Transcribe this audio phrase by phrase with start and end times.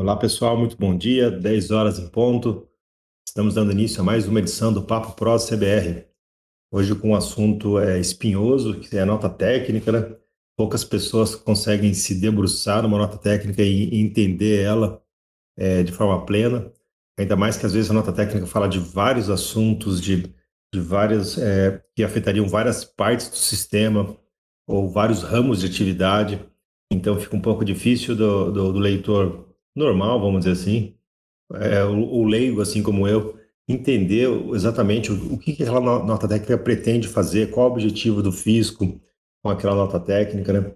[0.00, 1.28] Olá, pessoal, muito bom dia.
[1.28, 2.68] 10 horas em ponto.
[3.26, 6.06] Estamos dando início a mais uma edição do Papo Pro CBR.
[6.70, 10.16] Hoje com um assunto é, espinhoso, que é a nota técnica, né?
[10.56, 15.02] Poucas pessoas conseguem se debruçar numa nota técnica e, entender ela
[15.56, 16.72] é, de forma plena.
[17.18, 20.32] Ainda mais que às vezes a nota técnica fala de vários assuntos, de,
[20.72, 24.16] de várias é, que afetariam várias partes do sistema
[24.64, 26.40] ou vários ramos de atividade.
[26.88, 29.47] Então fica um pouco difícil do, do, do leitor
[29.78, 30.94] normal, vamos dizer assim,
[31.54, 36.28] é, o, o, leigo, assim como eu, entender exatamente o, o que, que aquela nota
[36.28, 39.00] técnica pretende fazer, qual o objetivo do fisco
[39.42, 40.74] com aquela nota técnica, né?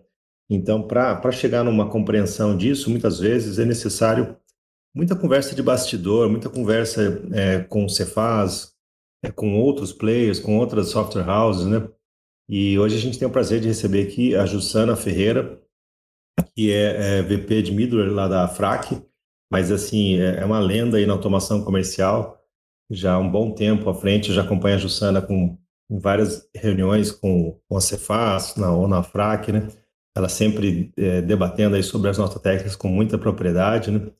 [0.51, 4.37] Então, para chegar numa compreensão disso, muitas vezes é necessário
[4.95, 8.73] muita conversa de bastidor, muita conversa é, com o Cefaz,
[9.25, 11.89] é, com outros players, com outras software houses, né?
[12.48, 15.62] E hoje a gente tem o prazer de receber aqui a Jussana Ferreira,
[16.55, 19.03] que é, é VP de middleware lá da FRAC,
[19.51, 22.41] mas assim, é, é uma lenda aí na automação comercial,
[22.91, 25.59] já há um bom tempo à frente, já acompanho a Jussana com
[25.93, 29.69] em várias reuniões com, com a Cefaz na, ou na FRAC, né?
[30.17, 34.11] Ela sempre é, debatendo aí sobre as notas técnicas com muita propriedade, né?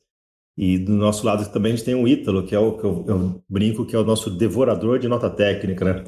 [0.55, 3.05] E do nosso lado também a gente tem o Ítalo, que é o que eu,
[3.07, 6.03] eu, brinco que é o nosso devorador de nota técnica, né?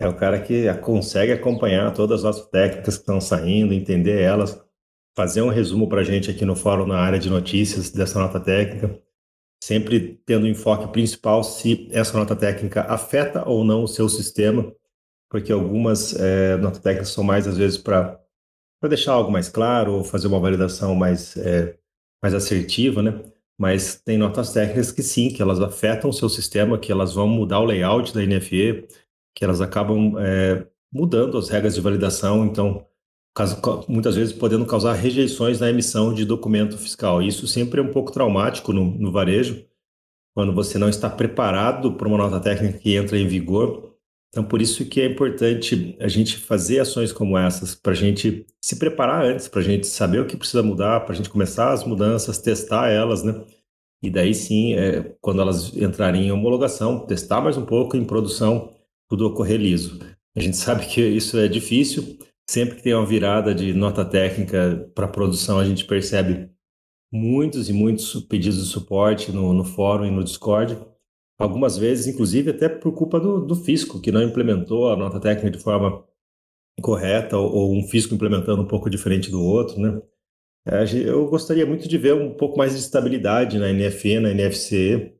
[0.00, 4.64] É o cara que consegue acompanhar todas as notas técnicas que estão saindo, entender elas,
[5.18, 8.38] fazer um resumo para a gente aqui no fórum na área de notícias dessa nota
[8.38, 9.02] técnica,
[9.60, 14.72] sempre tendo enfoque principal se essa nota técnica afeta ou não o seu sistema,
[15.28, 18.16] porque algumas é, notas técnicas são mais, às vezes, para
[18.88, 21.76] deixar algo mais claro, ou fazer uma validação mais, é,
[22.22, 23.20] mais assertiva, né?
[23.58, 27.26] Mas tem notas técnicas que sim, que elas afetam o seu sistema, que elas vão
[27.26, 28.86] mudar o layout da NFE,
[29.34, 32.86] que elas acabam é, mudando as regras de validação, então
[33.88, 37.22] muitas vezes podendo causar rejeições na emissão de documento fiscal.
[37.22, 39.64] Isso sempre é um pouco traumático no, no varejo,
[40.34, 43.94] quando você não está preparado para uma nota técnica que entra em vigor.
[44.30, 48.46] Então, por isso que é importante a gente fazer ações como essas, para a gente
[48.60, 51.72] se preparar antes, para a gente saber o que precisa mudar, para a gente começar
[51.72, 53.40] as mudanças, testar elas, né?
[54.02, 58.72] E daí sim, é, quando elas entrarem em homologação, testar mais um pouco em produção,
[59.08, 59.98] tudo ocorrer liso.
[60.36, 64.90] A gente sabe que isso é difícil, Sempre que tem uma virada de nota técnica
[64.94, 66.50] para produção, a gente percebe
[67.12, 70.78] muitos e muitos pedidos de suporte no, no fórum e no Discord.
[71.38, 75.50] Algumas vezes, inclusive, até por culpa do, do fisco, que não implementou a nota técnica
[75.50, 76.02] de forma
[76.80, 80.00] correta, ou, ou um fisco implementando um pouco diferente do outro, né?
[80.66, 85.14] É, eu gostaria muito de ver um pouco mais de estabilidade na NFE, na NFC,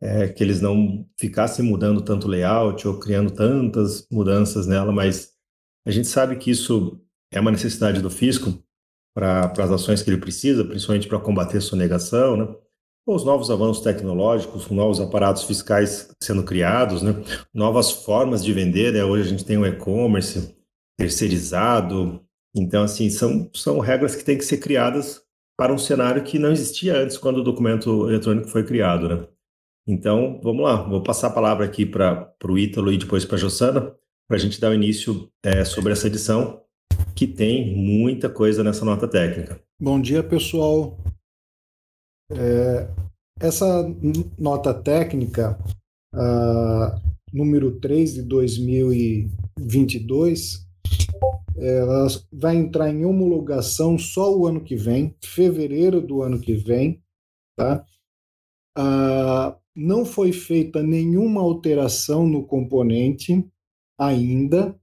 [0.00, 5.39] é, que eles não ficassem mudando tanto layout ou criando tantas mudanças nela, mas
[5.86, 7.00] a gente sabe que isso
[7.32, 8.62] é uma necessidade do fisco
[9.14, 12.54] para as ações que ele precisa, principalmente para combater sonegação, né?
[13.06, 17.12] os novos avanços tecnológicos, novos aparatos fiscais sendo criados, né?
[17.52, 18.92] novas formas de vender.
[18.92, 19.04] Né?
[19.04, 20.54] Hoje a gente tem o e-commerce
[20.98, 22.24] terceirizado.
[22.54, 25.22] Então, assim, são, são regras que têm que ser criadas
[25.58, 29.08] para um cenário que não existia antes, quando o documento eletrônico foi criado.
[29.08, 29.26] Né?
[29.86, 33.38] Então, vamos lá, vou passar a palavra aqui para o Ítalo e depois para a
[33.38, 33.94] Jossana,
[34.30, 36.62] para a gente dar o início é, sobre essa edição,
[37.16, 39.60] que tem muita coisa nessa nota técnica.
[39.76, 40.96] Bom dia, pessoal.
[42.30, 42.88] É,
[43.40, 43.92] essa
[44.38, 45.58] nota técnica,
[47.32, 50.64] número 3 de 2022,
[51.56, 57.02] ela vai entrar em homologação só o ano que vem, fevereiro do ano que vem,
[57.56, 57.84] tá?
[59.74, 63.44] Não foi feita nenhuma alteração no componente,
[64.00, 64.74] ainda.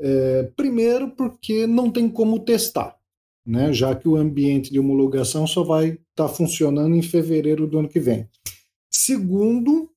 [0.00, 2.96] É, primeiro, porque não tem como testar,
[3.46, 3.72] né?
[3.72, 7.88] já que o ambiente de homologação só vai estar tá funcionando em fevereiro do ano
[7.88, 8.28] que vem.
[8.90, 9.90] Segundo,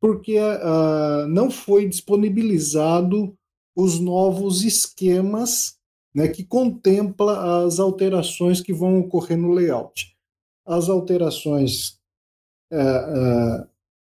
[0.00, 3.36] porque uh, não foi disponibilizado
[3.74, 5.76] os novos esquemas
[6.14, 10.16] né, que contempla as alterações que vão ocorrer no layout.
[10.66, 12.00] As alterações
[12.72, 13.68] uh, uh,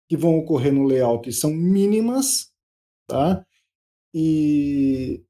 [0.09, 2.53] que vão ocorrer no layout são mínimas,
[3.09, 3.44] tá?
[4.15, 5.23] E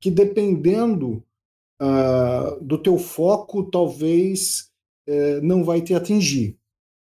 [0.00, 1.22] que dependendo
[1.80, 4.70] uh, do teu foco, talvez
[5.08, 6.58] uh, não vai te atingir.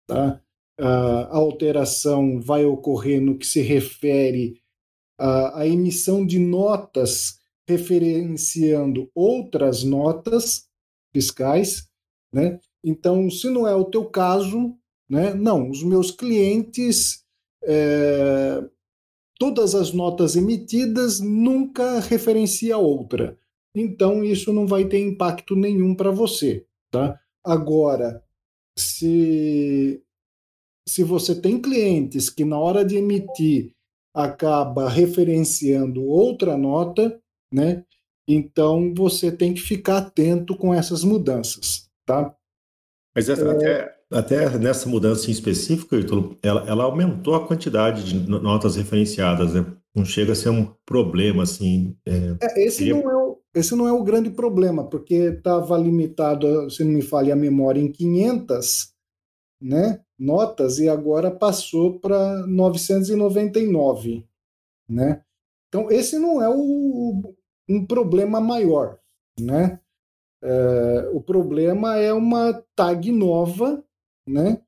[0.07, 0.41] Tá?
[0.79, 4.61] Uh, a alteração vai ocorrer no que se refere
[5.17, 10.69] à, à emissão de notas referenciando outras notas
[11.13, 11.89] fiscais,
[12.31, 12.59] né?
[12.83, 14.77] Então, se não é o teu caso,
[15.09, 15.33] né?
[15.33, 17.25] Não, os meus clientes
[17.63, 18.63] é,
[19.39, 23.37] todas as notas emitidas nunca referencia outra.
[23.75, 26.65] Então, isso não vai ter impacto nenhum para você.
[26.91, 27.19] Tá?
[27.45, 28.23] Agora,
[28.77, 30.01] se,
[30.87, 33.73] se você tem clientes que na hora de emitir
[34.13, 37.21] acaba referenciando outra nota,
[37.53, 37.85] né?
[38.27, 42.35] Então você tem que ficar atento com essas mudanças, tá?
[43.15, 43.51] Mas essa, é...
[43.51, 45.95] até, até nessa mudança em específico,
[46.41, 49.65] ela, ela aumentou a quantidade de notas referenciadas, né?
[49.95, 51.95] Não chega a ser um problema assim.
[52.05, 52.93] É, é, esse, seria...
[52.93, 57.01] não é o, esse não é o grande problema, porque estava limitado, se não me
[57.01, 58.93] falha a memória, em 500,
[59.61, 59.99] né?
[60.17, 64.25] notas e agora passou para 999,
[64.89, 65.23] né?
[65.67, 67.35] Então esse não é o,
[67.69, 68.99] um problema maior,
[69.39, 69.79] né?
[70.41, 73.83] É, o problema é uma tag nova,
[74.27, 74.61] né?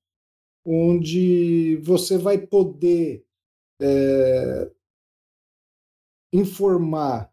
[0.66, 3.26] Onde você vai poder
[3.82, 4.72] é,
[6.34, 7.32] informar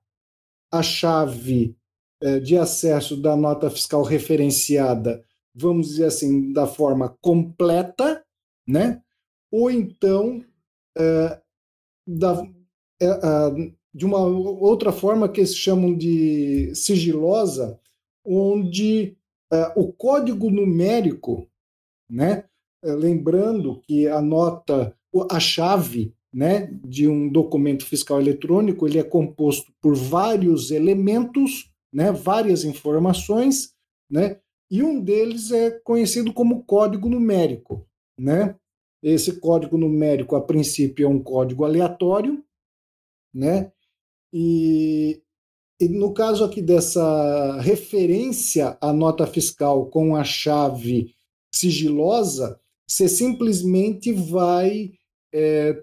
[0.73, 1.77] a chave
[2.23, 5.25] é, de acesso da nota fiscal referenciada
[5.57, 8.23] vamos dizer assim, da forma completa,
[8.69, 9.03] né?
[9.51, 10.45] ou então
[10.97, 11.41] é,
[12.07, 12.47] da,
[13.01, 13.07] é,
[13.95, 17.81] de uma outra forma que eles chamam de sigilosa,
[18.25, 19.17] onde
[19.51, 21.49] é, o código numérico,
[22.09, 22.45] né?
[22.85, 24.97] É, lembrando que a nota,
[25.31, 32.13] a chave né, de um documento fiscal eletrônico, ele é composto por vários elementos, né,
[32.13, 33.73] várias informações,
[34.11, 34.39] né,
[34.71, 37.87] e um deles é conhecido como código numérico.
[38.19, 38.55] Né?
[39.03, 42.45] Esse código numérico, a princípio, é um código aleatório,
[43.33, 43.73] né?
[44.33, 45.23] e,
[45.81, 51.16] e no caso aqui dessa referência à nota fiscal com a chave
[51.57, 54.93] sigilosa, você simplesmente vai
[55.33, 55.83] é,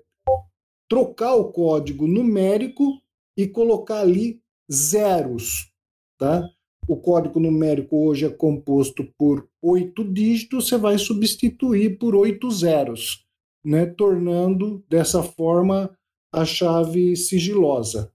[0.89, 3.01] trocar o código numérico
[3.37, 4.41] e colocar ali
[4.71, 5.71] zeros,
[6.17, 6.49] tá?
[6.87, 13.25] o código numérico hoje é composto por oito dígitos, você vai substituir por oito zeros,
[13.63, 15.95] né, tornando dessa forma
[16.31, 18.11] a chave sigilosa.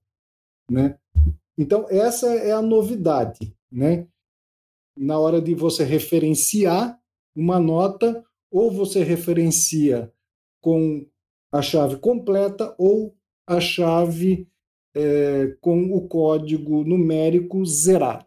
[0.70, 0.98] Né?
[1.56, 3.54] Então, essa é a novidade.
[3.70, 4.06] Né?
[4.96, 6.97] Na hora de você referenciar
[7.34, 10.12] uma nota, ou você referencia
[10.60, 11.06] com
[11.52, 13.16] a chave completa ou
[13.46, 14.48] a chave
[14.94, 18.26] é, com o código numérico zerado.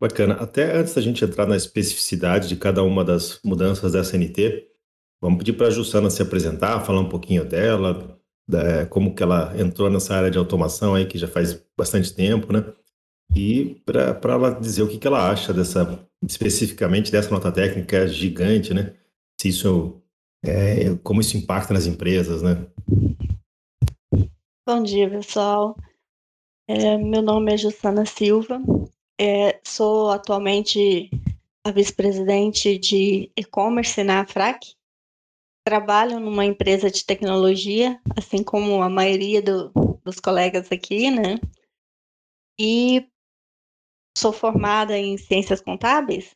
[0.00, 0.34] Bacana.
[0.34, 4.66] Até antes da gente entrar na especificidade de cada uma das mudanças da SNT,
[5.20, 9.58] vamos pedir para a Jussana se apresentar, falar um pouquinho dela, da, como que ela
[9.58, 12.64] entrou nessa área de automação aí, que já faz bastante tempo, né?
[13.34, 18.72] E para ela dizer o que, que ela acha dessa, especificamente dessa nota técnica gigante,
[18.72, 18.94] né?
[19.40, 20.00] Se isso,
[20.44, 22.66] é, como isso impacta nas empresas, né?
[24.66, 25.76] Bom dia, pessoal.
[26.66, 28.58] É, meu nome é Jussana Silva,
[29.20, 31.10] é, sou atualmente
[31.62, 34.74] a vice-presidente de e-commerce na FRAC.
[35.66, 39.70] Trabalho numa empresa de tecnologia, assim como a maioria do,
[40.04, 41.38] dos colegas aqui, né?
[42.58, 43.06] E
[44.16, 46.34] sou formada em ciências contábeis,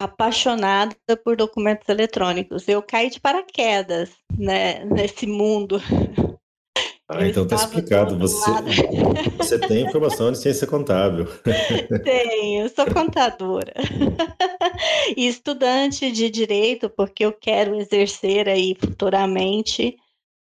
[0.00, 2.68] apaixonada por documentos eletrônicos.
[2.68, 5.80] Eu caí de paraquedas né, nesse mundo
[7.14, 8.18] ah, então está explicado.
[8.18, 8.50] Você,
[9.36, 11.26] você tem informação de ciência contábil.
[12.04, 13.74] Tenho, sou contadora.
[15.16, 19.96] e estudante de direito, porque eu quero exercer aí futuramente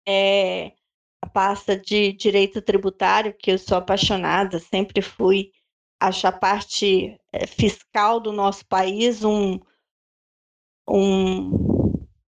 [0.06, 0.72] é,
[1.22, 5.50] a pasta de direito tributário, que eu sou apaixonada, sempre fui.
[6.00, 9.60] Acho a parte é, fiscal do nosso país um,
[10.88, 11.50] um,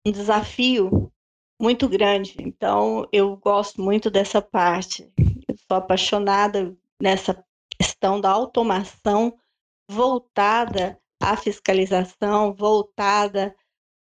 [0.07, 1.13] um desafio
[1.61, 2.37] muito grande.
[2.41, 5.11] Então, eu gosto muito dessa parte.
[5.49, 7.45] Eu sou apaixonada nessa
[7.79, 9.37] questão da automação
[9.91, 13.55] voltada à fiscalização, voltada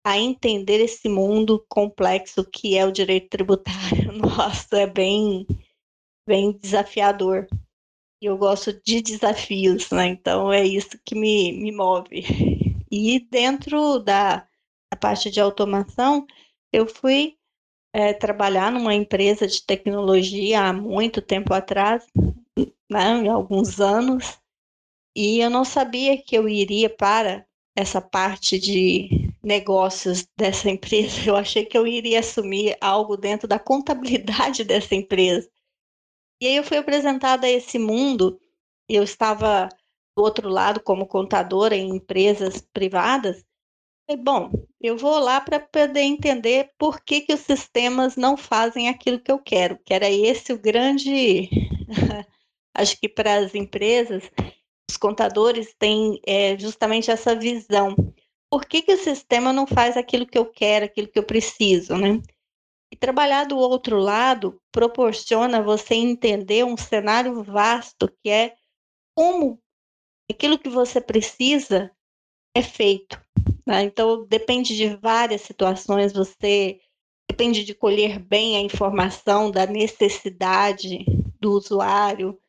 [0.05, 4.11] a entender esse mundo complexo que é o direito tributário.
[4.17, 5.47] Nossa, é bem,
[6.27, 7.47] bem desafiador.
[8.25, 10.07] Eu gosto de desafios, né?
[10.07, 12.23] Então é isso que me, me move.
[12.91, 14.37] E dentro da,
[14.91, 16.25] da parte de automação,
[16.71, 17.35] eu fui
[17.93, 22.05] é, trabalhar numa empresa de tecnologia há muito tempo atrás,
[22.89, 24.39] né, alguns anos,
[25.15, 31.21] e eu não sabia que eu iria para essa parte de negócios dessa empresa.
[31.27, 35.49] Eu achei que eu iria assumir algo dentro da contabilidade dessa empresa.
[36.41, 38.39] E aí eu fui apresentada a esse mundo,
[38.89, 39.69] eu estava
[40.15, 43.43] do outro lado como contadora em empresas privadas,
[44.17, 49.19] bom, eu vou lá para poder entender por que, que os sistemas não fazem aquilo
[49.19, 51.49] que eu quero, que era esse o grande.
[52.75, 54.29] Acho que para as empresas,
[54.89, 57.95] os contadores têm é, justamente essa visão.
[58.49, 61.95] por que, que o sistema não faz aquilo que eu quero, aquilo que eu preciso,
[61.97, 62.21] né?
[62.93, 68.53] E trabalhar do outro lado proporciona você entender um cenário vasto que é
[69.17, 69.59] como
[70.29, 71.89] aquilo que você precisa
[72.55, 73.19] é feito.
[73.65, 73.81] Né?
[73.81, 76.79] Então, depende de várias situações, você
[77.27, 81.03] depende de colher bem a informação da necessidade
[81.39, 82.39] do usuário,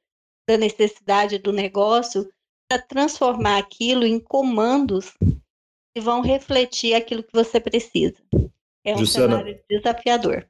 [0.47, 2.31] da necessidade do negócio,
[2.69, 5.15] para transformar aquilo em comandos
[5.97, 8.23] que vão refletir aquilo que você precisa.
[8.85, 10.47] É um Justiana, cenário desafiador.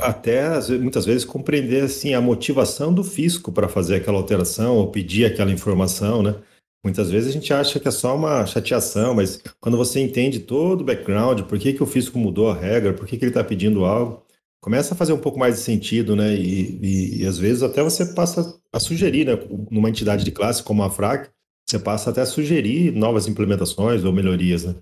[0.00, 5.24] Até muitas vezes compreender assim a motivação do fisco para fazer aquela alteração ou pedir
[5.24, 6.34] aquela informação, né?
[6.82, 10.80] Muitas vezes a gente acha que é só uma chateação, mas quando você entende todo
[10.80, 13.44] o background, por que, que o fisco mudou a regra, por que, que ele está
[13.44, 14.22] pedindo algo,
[14.62, 16.34] começa a fazer um pouco mais de sentido, né?
[16.34, 19.38] E, e, e, às vezes até você passa a sugerir, né?
[19.70, 21.30] Numa entidade de classe como a FRAC,
[21.68, 24.74] você passa até a sugerir novas implementações ou melhorias, né?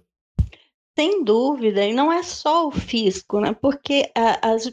[0.99, 3.53] Sem dúvida, e não é só o fisco, né?
[3.53, 4.67] Porque as,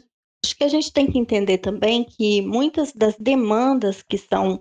[0.44, 4.58] acho que a gente tem que entender também que muitas das demandas que são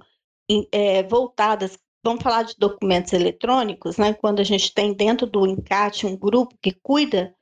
[0.72, 4.14] é, voltadas vamos falar de documentos eletrônicos, né?
[4.14, 7.36] Quando a gente tem dentro do encate um grupo que cuida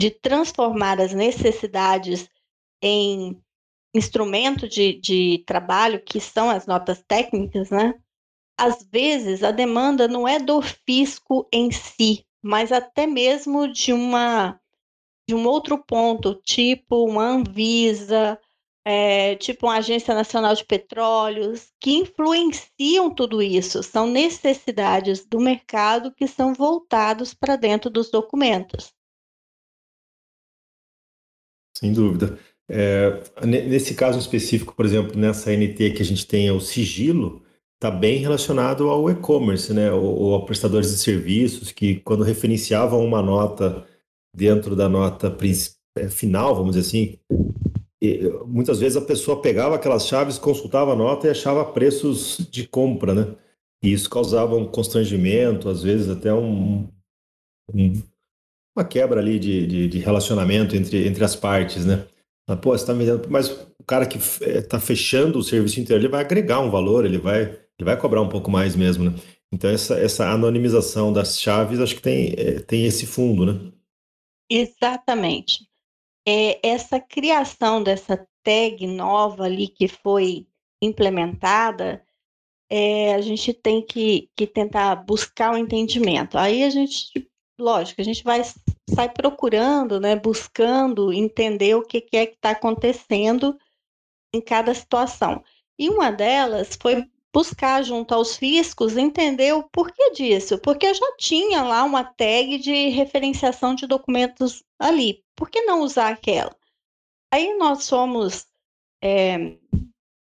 [0.00, 2.30] de transformar as necessidades
[2.80, 3.42] em
[3.92, 7.92] instrumento de, de trabalho, que são as notas técnicas, né?
[8.56, 14.60] Às vezes a demanda não é do fisco em si, mas até mesmo de uma
[15.28, 18.40] de um outro ponto, tipo uma Anvisa,
[18.82, 23.82] é, tipo uma Agência Nacional de Petróleos, que influenciam tudo isso.
[23.82, 28.90] São necessidades do mercado que são voltados para dentro dos documentos.
[31.76, 32.38] Sem dúvida.
[32.70, 37.44] É, nesse caso específico, por exemplo, nessa NT que a gente tem o sigilo,
[37.78, 39.92] está bem relacionado ao e-commerce, né?
[39.92, 43.86] Ou, ou a prestadores de serviços que, quando referenciavam uma nota
[44.34, 45.34] dentro da nota
[45.96, 47.18] é, final, vamos dizer assim,
[48.02, 52.66] e, muitas vezes a pessoa pegava aquelas chaves, consultava a nota e achava preços de
[52.66, 53.34] compra, né?
[53.82, 56.88] E isso causava um constrangimento, às vezes até um,
[57.72, 58.02] um
[58.76, 62.06] uma quebra ali de, de, de, relacionamento entre, entre as partes, né?
[62.62, 62.94] Pô, você tá.
[63.28, 67.04] Mas o cara que está é, fechando o serviço inteiro, ele vai agregar um valor,
[67.04, 69.16] ele vai, ele vai cobrar um pouco mais mesmo, né?
[69.52, 73.72] Então, essa, essa anonimização das chaves, acho que tem, é, tem esse fundo, né?
[74.50, 75.68] Exatamente
[76.28, 80.46] é, essa criação dessa tag nova ali que foi
[80.82, 82.04] implementada,
[82.70, 86.36] é, a gente tem que, que tentar buscar o um entendimento.
[86.36, 87.26] Aí a gente,
[87.58, 92.50] lógico, a gente vai sai procurando, né, buscando entender o que, que é que está
[92.50, 93.58] acontecendo
[94.34, 95.42] em cada situação.
[95.78, 101.62] E uma delas foi buscar junto aos fiscos entender o porquê disso, porque já tinha
[101.62, 106.54] lá uma tag de referenciação de documentos ali, por que não usar aquela?
[107.32, 108.46] Aí nós somos
[109.02, 109.56] é,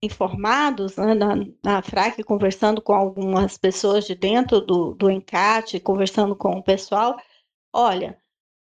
[0.02, 6.34] informados né, na, na FRAC, conversando com algumas pessoas de dentro do, do encate, conversando
[6.34, 7.16] com o pessoal,
[7.72, 8.20] olha,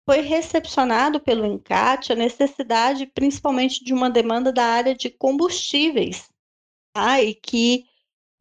[0.05, 6.29] foi recepcionado pelo encate a necessidade principalmente de uma demanda da área de combustíveis,
[6.93, 7.21] tá?
[7.21, 7.85] e que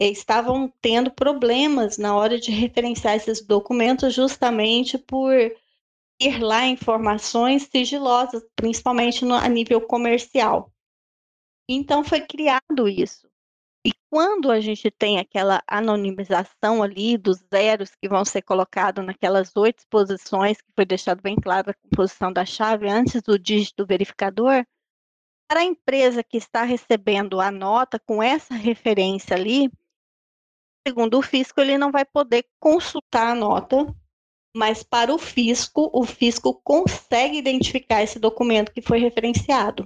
[0.09, 5.35] estavam tendo problemas na hora de referenciar esses documentos justamente por
[6.19, 10.73] ter lá informações sigilosas, principalmente no, a nível comercial.
[11.69, 13.29] Então foi criado isso.
[13.87, 19.57] E quando a gente tem aquela anonimização ali dos zeros que vão ser colocados naquelas
[19.57, 24.67] oito posições, que foi deixado bem claro a composição da chave antes do dígito verificador,
[25.49, 29.71] para a empresa que está recebendo a nota com essa referência ali,
[30.87, 33.95] segundo o fisco, ele não vai poder consultar a nota,
[34.57, 39.85] mas para o fisco, o fisco consegue identificar esse documento que foi referenciado.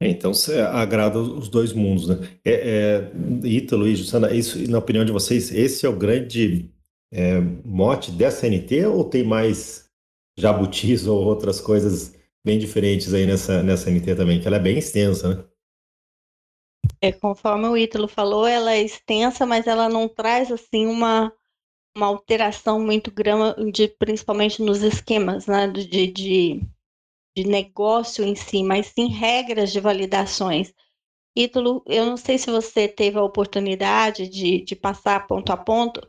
[0.00, 2.16] É, então, você agrada os dois mundos, né?
[2.44, 3.12] É, é,
[3.44, 6.72] Ítalo e Jussana, isso, na opinião de vocês, esse é o grande
[7.12, 9.88] é, mote dessa NT ou tem mais
[10.38, 14.40] jabutis ou outras coisas bem diferentes aí nessa, nessa NT também?
[14.40, 15.44] Que ela é bem extensa, né?
[17.00, 21.32] É, conforme o Ítalo falou, ela é extensa, mas ela não traz assim uma,
[21.96, 26.60] uma alteração muito grande, principalmente nos esquemas né, de, de,
[27.36, 30.72] de negócio em si, mas sim regras de validações.
[31.36, 36.00] Ítalo, eu não sei se você teve a oportunidade de, de passar ponto a ponto.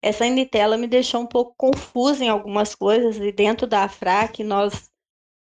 [0.00, 4.44] Essa NT ela me deixou um pouco confusa em algumas coisas, e dentro da AFRAC
[4.44, 4.88] nós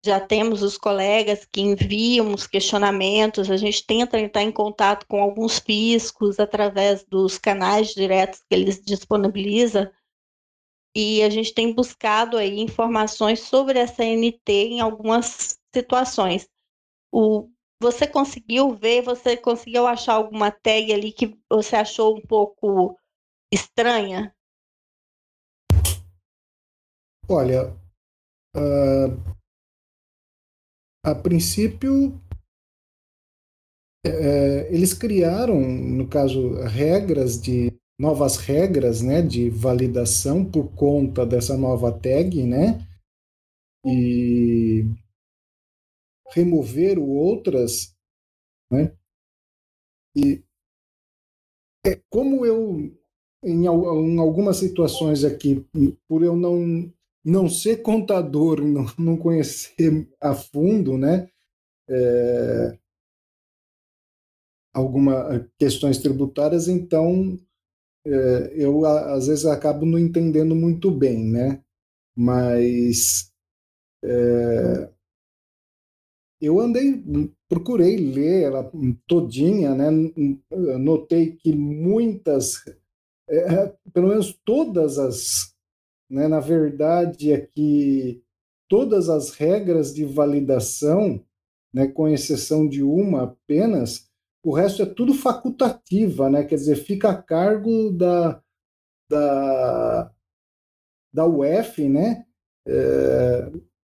[0.07, 5.21] já temos os colegas que enviam os questionamentos, a gente tenta entrar em contato com
[5.21, 9.91] alguns fiscos através dos canais diretos que eles disponibilizam
[10.95, 16.49] e a gente tem buscado aí informações sobre essa NT em algumas situações.
[17.11, 22.97] O, você conseguiu ver, você conseguiu achar alguma tag ali que você achou um pouco
[23.53, 24.35] estranha?
[27.29, 27.77] Olha,
[28.55, 29.36] uh,
[31.07, 32.21] a princípio,
[34.05, 41.57] é, eles criaram, no caso, regras de novas regras, né, de validação por conta dessa
[41.57, 42.85] nova tag, né,
[43.85, 44.83] e
[46.33, 47.95] removeram outras,
[48.69, 48.93] né,
[50.13, 50.43] e
[51.85, 52.79] é como eu
[53.41, 55.65] em, em algumas situações aqui,
[56.05, 56.91] por eu não
[57.27, 61.29] não ser contador, não, não conhecer a fundo, né,
[61.89, 62.77] é,
[64.73, 67.37] algumas questões tributárias, então
[68.05, 71.61] é, eu às vezes acabo não entendendo muito bem, né?
[72.15, 73.31] Mas
[74.03, 74.89] é,
[76.39, 77.03] eu andei,
[77.49, 78.71] procurei ler ela
[79.05, 79.89] todinha, né?
[80.79, 82.63] Notei que muitas,
[83.29, 85.56] é, pelo menos todas as,
[86.09, 86.27] né?
[86.27, 88.21] Na verdade é que
[88.67, 91.23] todas as regras de validação,
[91.73, 91.87] né?
[91.87, 94.09] Com exceção de uma apenas,
[94.43, 96.43] o resto é tudo facultativa, né?
[96.43, 98.41] Quer dizer, fica a cargo da,
[99.09, 100.11] da,
[101.13, 102.25] da UF, né?
[102.67, 103.51] É,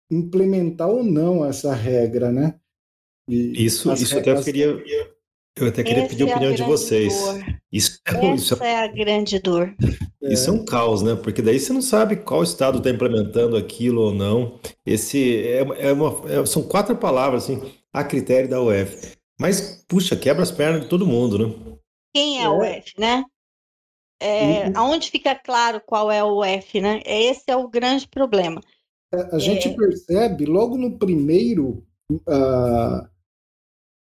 [0.09, 2.59] implementar ou não essa regra, né?
[3.27, 4.17] E isso, isso regras...
[4.17, 4.83] até eu queria,
[5.57, 7.13] eu até queria pedir a é opinião a de vocês.
[7.71, 8.71] Isso, Essa isso é...
[8.71, 9.75] é a grande dor.
[10.21, 10.53] Isso é.
[10.53, 11.15] é um caos, né?
[11.15, 14.59] Porque daí você não sabe qual estado está implementando aquilo ou não.
[14.85, 15.59] Esse é,
[15.89, 17.61] é uma, é, são quatro palavras assim,
[17.93, 19.17] a critério da UF.
[19.39, 21.77] Mas, puxa, quebra as pernas de todo mundo, né?
[22.15, 22.77] Quem é o é.
[22.77, 23.23] F, né?
[24.19, 24.73] É, uhum.
[24.75, 27.01] Aonde fica claro qual é o F, né?
[27.05, 28.61] Esse é o grande problema.
[29.13, 29.73] A, a gente é...
[29.75, 33.07] percebe logo no primeiro, uh,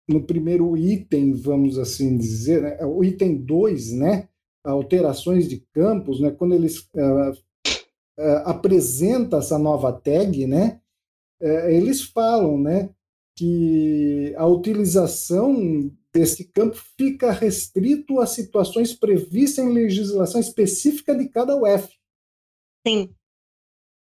[0.09, 2.85] no primeiro item, vamos assim dizer, né?
[2.85, 4.29] o item 2, né?
[4.65, 6.31] Alterações de campos, né?
[6.31, 7.31] Quando eles uh,
[8.19, 10.81] uh, apresentam essa nova tag, né?
[11.41, 12.89] eles falam, né?
[13.37, 21.57] que a utilização desse campo fica restrito a situações previstas em legislação específica de cada
[21.57, 21.93] UF.
[22.87, 23.13] Sim.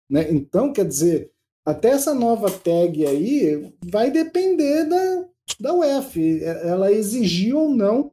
[0.09, 0.31] Né?
[0.31, 1.33] Então, quer dizer,
[1.67, 5.29] até essa nova tag aí vai depender da,
[5.61, 8.13] da UF, ela exigir ou não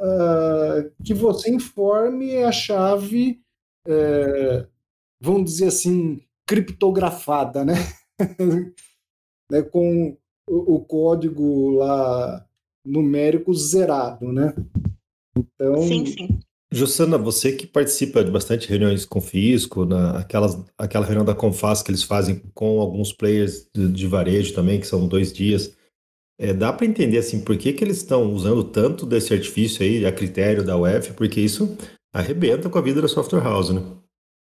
[0.00, 3.40] uh, que você informe a chave,
[3.86, 4.66] uh,
[5.20, 7.74] vamos dizer assim, criptografada, né?
[9.50, 10.16] né, com
[10.48, 12.44] o, o código lá
[12.84, 14.54] numérico zerado, né?
[15.36, 16.40] Então, sim, sim.
[16.70, 21.82] Jussana, você que participa de bastante reuniões com fisco, na, aquelas, aquela reunião da Confas
[21.82, 25.74] que eles fazem com alguns players de, de varejo também, que são dois dias,
[26.38, 30.06] é, dá para entender assim por que, que eles estão usando tanto desse artifício aí,
[30.06, 31.76] a critério da UF, porque isso
[32.12, 33.82] arrebenta com a vida da software house, né?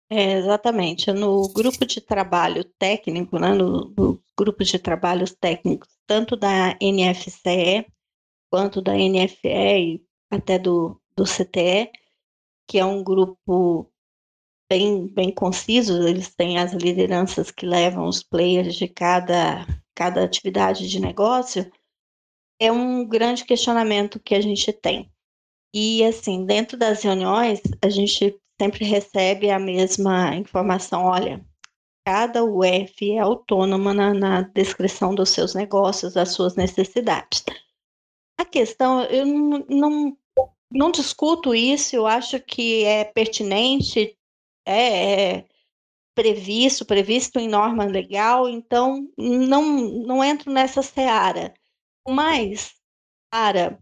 [0.09, 1.11] É, exatamente.
[1.11, 7.85] No grupo de trabalho técnico, né, no, no grupo de trabalhos técnicos, tanto da NFCE
[8.51, 11.89] quanto da NFE e até do, do CTE,
[12.67, 13.89] que é um grupo
[14.69, 20.87] bem, bem conciso, eles têm as lideranças que levam os players de cada, cada atividade
[20.87, 21.71] de negócio,
[22.59, 25.11] é um grande questionamento que a gente tem.
[25.73, 31.03] E, assim, dentro das reuniões, a gente sempre recebe a mesma informação.
[31.03, 31.45] Olha,
[32.05, 37.43] cada UF é autônoma na, na descrição dos seus negócios, das suas necessidades.
[38.39, 40.17] A questão, eu não, não,
[40.71, 44.17] não discuto isso, eu acho que é pertinente,
[44.65, 45.45] é, é
[46.15, 49.63] previsto, previsto em norma legal, então não,
[50.05, 51.53] não entro nessa seara.
[52.07, 52.75] Mas,
[53.31, 53.79] para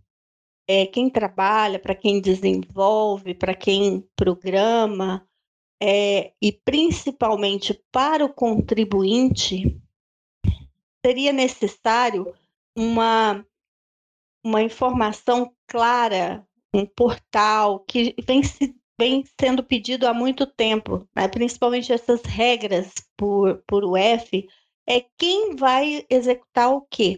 [0.67, 5.27] é, quem trabalha, para quem desenvolve, para quem programa,
[5.81, 9.77] é, e principalmente para o contribuinte,
[11.05, 12.33] seria necessário
[12.75, 13.45] uma,
[14.43, 21.27] uma informação clara, um portal que vem, se, vem sendo pedido há muito tempo, né?
[21.27, 24.47] principalmente essas regras por, por UF,
[24.87, 27.17] é quem vai executar o quê?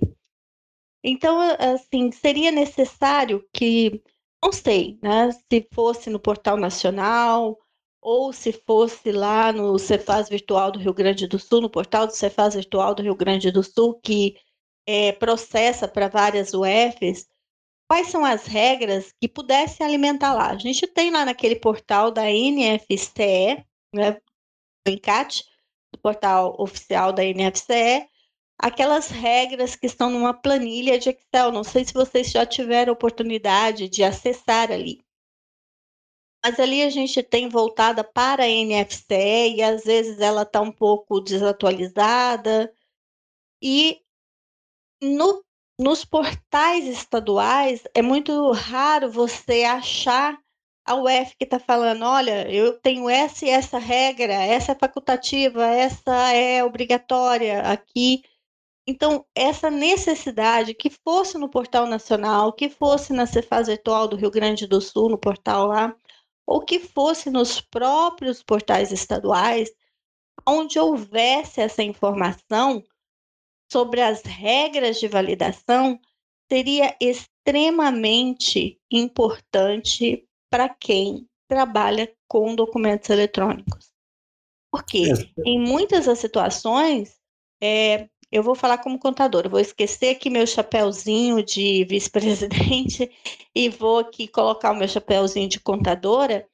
[1.07, 4.01] Então, assim, seria necessário que,
[4.43, 7.59] não sei, né, se fosse no Portal Nacional
[8.01, 12.15] ou se fosse lá no Cefaz Virtual do Rio Grande do Sul, no portal do
[12.15, 14.35] Cefaz Virtual do Rio Grande do Sul, que
[14.87, 17.27] é, processa para várias UFs,
[17.87, 20.49] quais são as regras que pudessem alimentar lá.
[20.51, 23.63] A gente tem lá naquele portal da NFCE,
[23.93, 24.19] né,
[24.87, 25.43] ENCAT,
[25.93, 28.07] do portal oficial da NFCE,
[28.57, 31.51] aquelas regras que estão numa planilha de Excel.
[31.51, 35.03] Não sei se vocês já tiveram oportunidade de acessar ali.
[36.43, 40.71] Mas ali a gente tem voltada para a NFCE e às vezes ela está um
[40.71, 42.71] pouco desatualizada.
[43.61, 43.99] E
[45.01, 45.43] no,
[45.79, 50.39] nos portais estaduais é muito raro você achar
[50.85, 55.65] a UF que está falando, olha, eu tenho essa e essa regra, essa é facultativa,
[55.65, 58.21] essa é obrigatória aqui.
[58.87, 64.29] Então, essa necessidade que fosse no portal nacional, que fosse na Cefaz Virtual do Rio
[64.29, 65.95] Grande do Sul, no portal lá,
[66.45, 69.71] ou que fosse nos próprios portais estaduais,
[70.47, 72.83] onde houvesse essa informação
[73.71, 75.99] sobre as regras de validação,
[76.47, 83.91] seria extremamente importante para quem trabalha com documentos eletrônicos.
[84.71, 85.11] Porque
[85.45, 87.19] em muitas das situações,
[87.61, 93.09] é, eu vou falar como contadora, vou esquecer aqui meu chapéuzinho de vice-presidente
[93.55, 96.45] e vou aqui colocar o meu chapéuzinho de contadora,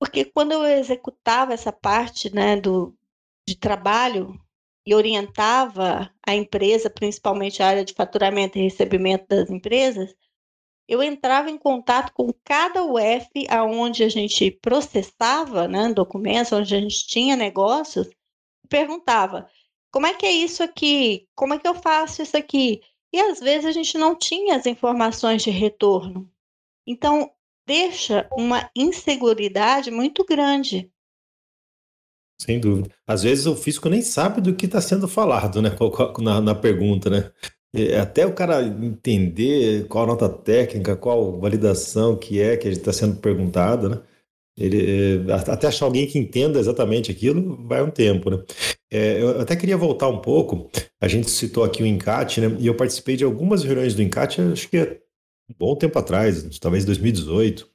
[0.00, 2.96] porque quando eu executava essa parte né, do,
[3.46, 4.40] de trabalho
[4.84, 10.12] e orientava a empresa, principalmente a área de faturamento e recebimento das empresas,
[10.88, 16.80] eu entrava em contato com cada UF aonde a gente processava né, documentos, onde a
[16.80, 18.08] gente tinha negócios,
[18.64, 19.48] e perguntava
[19.90, 21.26] como é que é isso aqui?
[21.34, 22.80] Como é que eu faço isso aqui?
[23.12, 26.30] E às vezes a gente não tinha as informações de retorno.
[26.86, 27.30] Então,
[27.66, 30.90] deixa uma inseguridade muito grande.
[32.40, 32.94] Sem dúvida.
[33.06, 35.70] Às vezes o físico nem sabe do que está sendo falado, né?
[36.20, 37.32] Na, na pergunta, né?
[38.00, 43.88] Até o cara entender qual nota técnica, qual validação que é que está sendo perguntada,
[43.88, 44.02] né?
[44.58, 48.42] Ele, é, até achar alguém que entenda exatamente aquilo, vai um tempo, né?
[48.90, 50.68] É, eu até queria voltar um pouco,
[51.00, 52.56] a gente citou aqui o ENCAT, né?
[52.58, 54.98] E eu participei de algumas reuniões do ENCAT, acho que é
[55.48, 57.68] um bom tempo atrás, talvez 2018.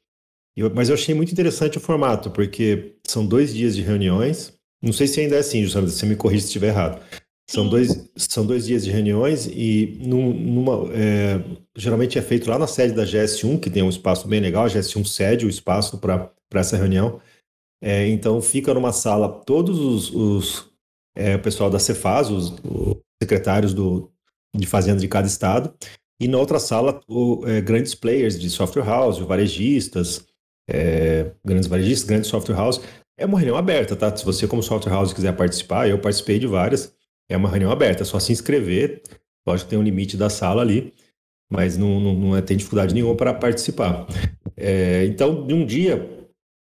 [0.56, 4.54] Eu, mas eu achei muito interessante o formato, porque são dois dias de reuniões.
[4.82, 7.02] Não sei se ainda é assim, Jussana, você me corrija se estiver errado.
[7.50, 11.42] São dois, são dois dias de reuniões e num, numa, é,
[11.76, 14.66] geralmente é feito lá na sede da GS1, que tem um espaço bem legal.
[14.66, 17.20] A GS1 cede o espaço para essa reunião.
[17.82, 20.74] É, então fica numa sala todos os, os
[21.16, 24.12] é, o pessoal da Cefaz, os, os secretários do,
[24.56, 25.74] de fazenda de cada estado,
[26.20, 30.26] e na outra sala o, é, grandes players de software house, varejistas,
[30.70, 32.82] é, grandes varejistas, grandes software house.
[33.18, 34.16] É uma reunião aberta, tá?
[34.16, 36.94] Se você como software house quiser participar, eu participei de várias.
[37.30, 39.02] É uma reunião aberta, é só se inscrever.
[39.46, 40.94] Lógico que tem um limite da sala ali,
[41.52, 44.08] mas não, não, não é, tem dificuldade nenhuma para participar.
[44.56, 46.23] É, então, de um dia,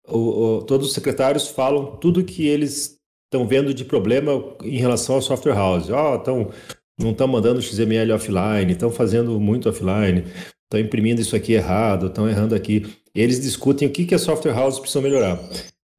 [0.08, 5.16] o, o, todos os secretários falam tudo que eles estão vendo de problema em relação
[5.16, 5.88] ao software house.
[5.90, 6.50] Oh, estão
[6.98, 10.24] não estão mandando XML offline, estão fazendo muito offline,
[10.64, 12.86] estão imprimindo isso aqui errado, estão errando aqui.
[13.14, 15.40] Eles discutem o que, que as software houses precisam melhorar.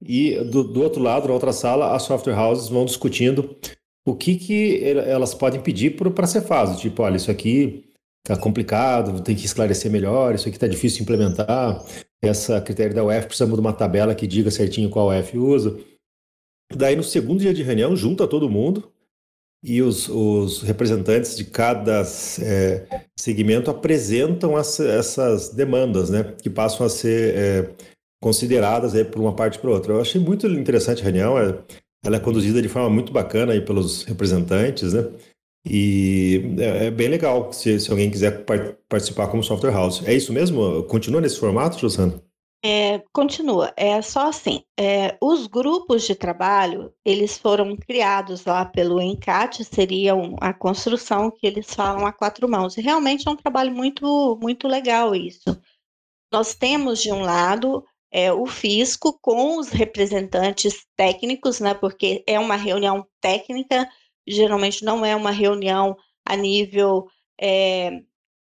[0.02, 3.56] E do, do outro lado, na outra sala, as software houses vão discutindo
[4.06, 6.78] o que, que elas podem pedir para ser fácil.
[6.78, 7.85] Tipo, olha, isso aqui
[8.26, 11.86] está complicado, tem que esclarecer melhor, isso aqui está difícil de implementar,
[12.24, 15.78] essa critério da UF precisa de uma tabela que diga certinho qual UF usa.
[16.76, 18.92] Daí, no segundo dia de reunião, junta todo mundo
[19.64, 22.02] e os, os representantes de cada
[22.42, 27.70] é, segmento apresentam as, essas demandas, né, que passam a ser é,
[28.20, 29.94] consideradas aí por uma parte para outra.
[29.94, 31.60] Eu achei muito interessante a reunião, é,
[32.04, 35.08] ela é conduzida de forma muito bacana aí pelos representantes, né?
[35.66, 40.04] E é, é bem legal se, se alguém quiser par participar como software house.
[40.06, 40.84] É isso mesmo?
[40.84, 42.22] Continua nesse formato, Josana?
[42.64, 43.74] É, continua.
[43.78, 44.64] É só assim.
[44.80, 51.46] É, os grupos de trabalho eles foram criados lá pelo Encat, seria a construção que
[51.46, 52.78] eles falam a quatro mãos.
[52.78, 55.60] E realmente é um trabalho muito muito legal isso.
[56.32, 62.40] Nós temos de um lado é, o fisco com os representantes técnicos, né, porque é
[62.40, 63.88] uma reunião técnica,
[64.28, 67.08] geralmente não é uma reunião a nível
[67.40, 68.02] é,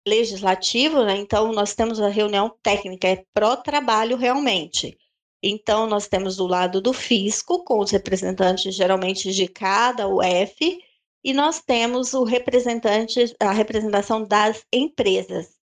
[0.06, 4.96] legislativo, né, então nós temos a reunião técnica, é pró-trabalho realmente.
[5.42, 10.80] Então, nós temos do lado do fisco, com os representantes geralmente de cada UF,
[11.22, 15.57] e nós temos o representante, a representação das empresas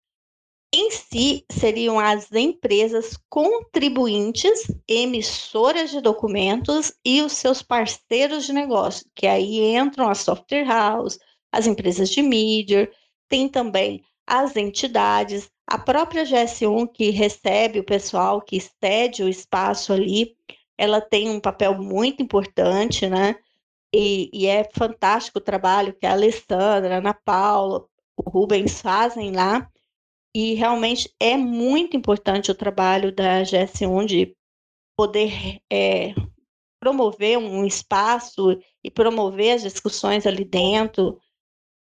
[0.76, 9.08] em si seriam as empresas contribuintes, emissoras de documentos e os seus parceiros de negócio,
[9.16, 11.18] que aí entram as software house,
[11.50, 12.92] as empresas de mídia,
[13.30, 19.94] tem também as entidades, a própria GS1 que recebe o pessoal, que cede o espaço
[19.94, 20.36] ali,
[20.78, 23.36] ela tem um papel muito importante, né?
[23.94, 27.86] E, e, é fantástico o trabalho que a Alessandra, a Ana Paula,
[28.18, 29.72] o Rubens fazem lá.
[30.36, 34.36] E realmente é muito importante o trabalho da GS1 de
[34.94, 36.14] poder é,
[36.78, 41.18] promover um espaço e promover as discussões ali dentro.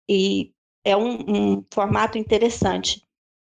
[0.07, 0.53] E
[0.85, 3.03] é um, um formato interessante.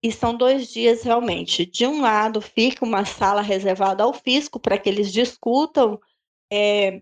[0.03, 1.65] E são dois dias realmente.
[1.65, 5.97] De um lado, fica uma sala reservada ao fisco para que eles discutam
[6.51, 7.01] é,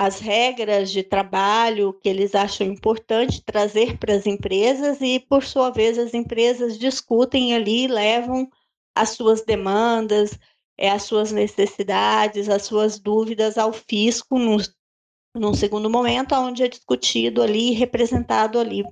[0.00, 5.68] as regras de trabalho que eles acham importante trazer para as empresas, e, por sua
[5.68, 8.50] vez, as empresas discutem ali, levam
[8.94, 10.38] as suas demandas,
[10.78, 14.56] é, as suas necessidades, as suas dúvidas ao fisco num,
[15.36, 18.82] num segundo momento, onde é discutido ali, representado ali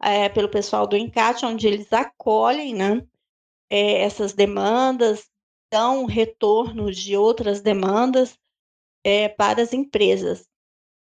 [0.00, 3.04] é, pelo pessoal do encate, onde eles acolhem né,
[3.68, 5.28] é, essas demandas,
[5.68, 8.38] dão retorno de outras demandas
[9.04, 10.48] é, para as empresas.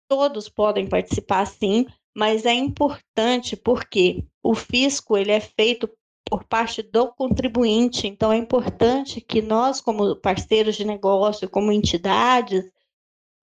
[0.08, 5.88] Todos podem participar, sim, mas é importante porque o fisco ele é feito
[6.28, 12.70] por parte do contribuinte, então é importante que nós, como parceiros de negócio, como entidades,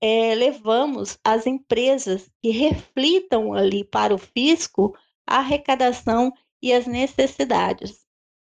[0.01, 4.95] é, levamos as empresas que reflitam ali para o fisco
[5.27, 8.05] a arrecadação e as necessidades.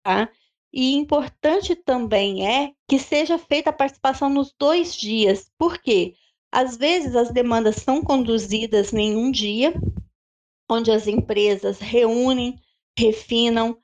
[0.04, 0.30] Tá?
[0.78, 5.50] E importante também é que seja feita a participação nos dois dias.
[5.58, 6.16] Por quê?
[6.52, 9.74] Às vezes as demandas são conduzidas em um dia,
[10.70, 12.60] onde as empresas reúnem,
[13.00, 13.78] refinam,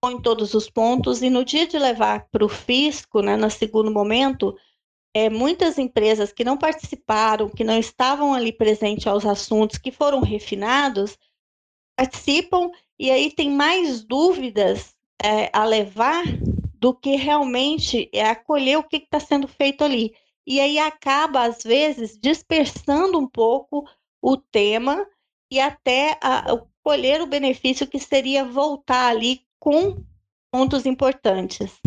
[0.00, 3.90] põem todos os pontos, e no dia de levar para o fisco, né, no segundo
[3.90, 4.56] momento,
[5.12, 10.20] é, muitas empresas que não participaram, que não estavam ali presentes aos assuntos, que foram
[10.20, 11.18] refinados,
[11.96, 16.24] participam e aí tem mais dúvidas é, a levar
[16.78, 20.14] do que realmente é acolher o que está sendo feito ali.
[20.46, 23.88] E aí acaba, às vezes, dispersando um pouco
[24.22, 25.06] o tema
[25.50, 30.04] e até a, colher o benefício que seria voltar ali com
[30.52, 31.80] pontos importantes.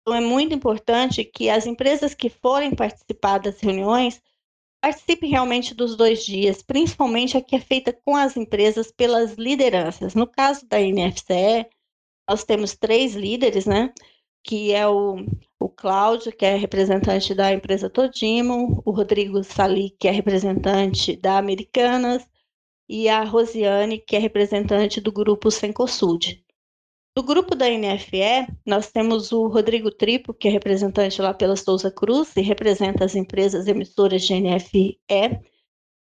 [0.00, 4.22] Então, é muito importante que as empresas que forem participar das reuniões
[4.80, 10.14] Participe realmente dos dois dias, principalmente a que é feita com as empresas pelas lideranças.
[10.14, 11.66] No caso da NFCE,
[12.30, 13.92] nós temos três líderes, né?
[14.44, 15.16] Que é o,
[15.58, 21.38] o Cláudio, que é representante da empresa Todimo, o Rodrigo Sali, que é representante da
[21.38, 22.24] Americanas,
[22.88, 26.40] e a Rosiane, que é representante do grupo Sencosud.
[27.16, 31.90] Do grupo da NFE, nós temos o Rodrigo Tripo, que é representante lá pela Souza
[31.90, 35.00] Cruz e representa as empresas emissoras de NFE.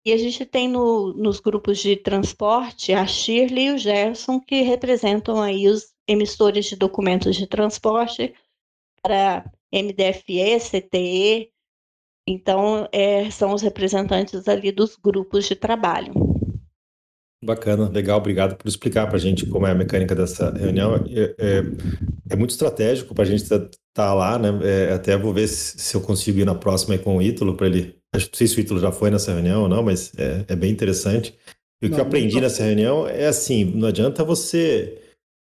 [0.06, 4.62] E a gente tem no, nos grupos de transporte a Shirley e o Gerson, que
[4.62, 8.34] representam aí os emissores de documentos de transporte
[9.02, 11.52] para MDFE, CTE.
[12.28, 16.14] Então, é, são os representantes ali dos grupos de trabalho.
[17.44, 20.96] Bacana, legal, obrigado por explicar para a gente como é a mecânica dessa reunião.
[20.96, 21.64] É, é,
[22.30, 24.50] é muito estratégico para a gente estar tá, tá lá, né?
[24.64, 27.68] É, até vou ver se, se, eu consigo ir na próxima com o Ítalo para
[27.68, 27.98] ele.
[28.16, 30.56] Acho não sei se o Ítalo já foi nessa reunião ou não, mas é, é
[30.56, 31.38] bem interessante.
[31.82, 35.02] E o não, que eu aprendi nessa reunião é assim: não adianta você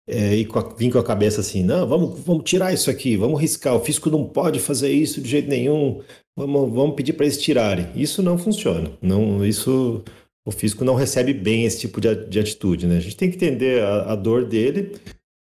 [0.09, 3.15] é, ir com a, vir com a cabeça assim, não, vamos, vamos tirar isso aqui,
[3.15, 3.75] vamos riscar.
[3.75, 6.01] O fisco não pode fazer isso de jeito nenhum.
[6.35, 7.87] Vamos, vamos pedir para eles tirarem.
[7.95, 8.91] Isso não funciona.
[9.01, 10.03] Não, isso
[10.49, 12.97] o físico não recebe bem esse tipo de, de atitude, né?
[12.97, 14.95] A gente tem que entender a, a dor dele,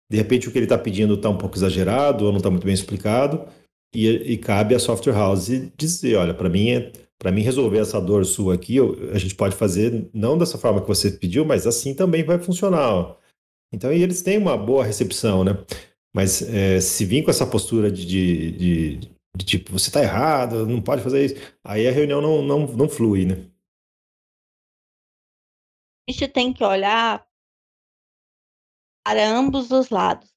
[0.10, 2.66] de repente o que ele está pedindo está um pouco exagerado ou não está muito
[2.66, 3.46] bem explicado,
[3.94, 8.02] e, e, cabe à software house dizer, olha, para mim é para mim resolver essa
[8.02, 11.66] dor sua aqui, eu, a gente pode fazer não dessa forma que você pediu, mas
[11.66, 12.94] assim também vai funcionar.
[12.94, 13.16] Ó.
[13.76, 15.52] Então, e eles têm uma boa recepção, né?
[16.14, 18.98] Mas é, se vir com essa postura de, de, de,
[19.36, 22.88] de tipo, você está errado, não pode fazer isso, aí a reunião não, não, não
[22.88, 23.46] flui, né?
[26.08, 27.28] a gente tem que olhar
[29.04, 30.34] para ambos os lados.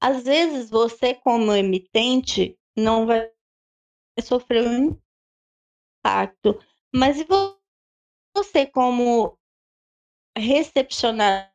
[0.00, 3.30] Às vezes você, como emitente, não vai
[4.22, 4.98] sofrer um
[5.98, 6.58] impacto,
[6.94, 7.26] mas e
[8.34, 9.38] você, como
[10.40, 11.50] recepcionador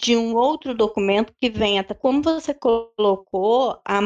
[0.00, 4.00] de um outro documento que venha, como você colocou, a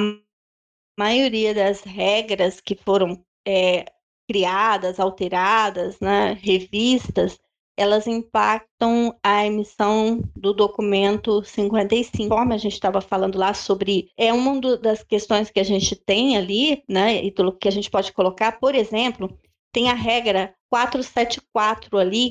[0.98, 3.84] maioria das regras que foram é,
[4.28, 7.38] criadas, alteradas, né, revistas,
[7.76, 12.28] elas impactam a emissão do documento 55.
[12.28, 16.36] Como a gente estava falando lá sobre, é uma das questões que a gente tem
[16.36, 19.36] ali, né, e que a gente pode colocar, por exemplo,
[19.72, 22.30] tem a regra 474 ali,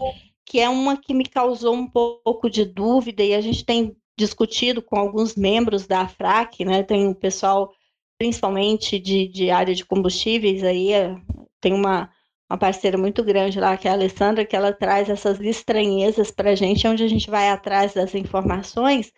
[0.52, 4.82] que é uma que me causou um pouco de dúvida e a gente tem discutido
[4.82, 7.72] com alguns membros da AFRAC, né, tem o pessoal
[8.20, 11.16] principalmente de, de área de combustíveis, aí é,
[11.62, 12.12] tem uma,
[12.50, 16.50] uma parceira muito grande lá, que é a Alessandra, que ela traz essas estranhezas para
[16.50, 19.10] a gente, onde a gente vai atrás das informações,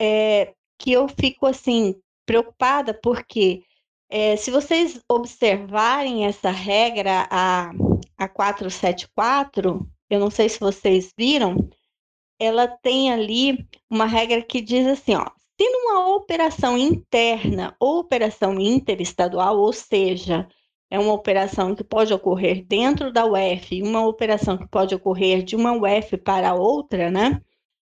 [0.00, 3.64] é, que eu fico assim preocupada, porque
[4.08, 7.72] é, se vocês observarem essa regra, a,
[8.16, 11.70] a 474, eu não sei se vocês viram,
[12.38, 15.26] ela tem ali uma regra que diz assim, ó,
[15.60, 20.48] se numa operação interna ou operação interestadual, ou seja,
[20.90, 25.54] é uma operação que pode ocorrer dentro da UF uma operação que pode ocorrer de
[25.54, 27.40] uma UF para outra, né?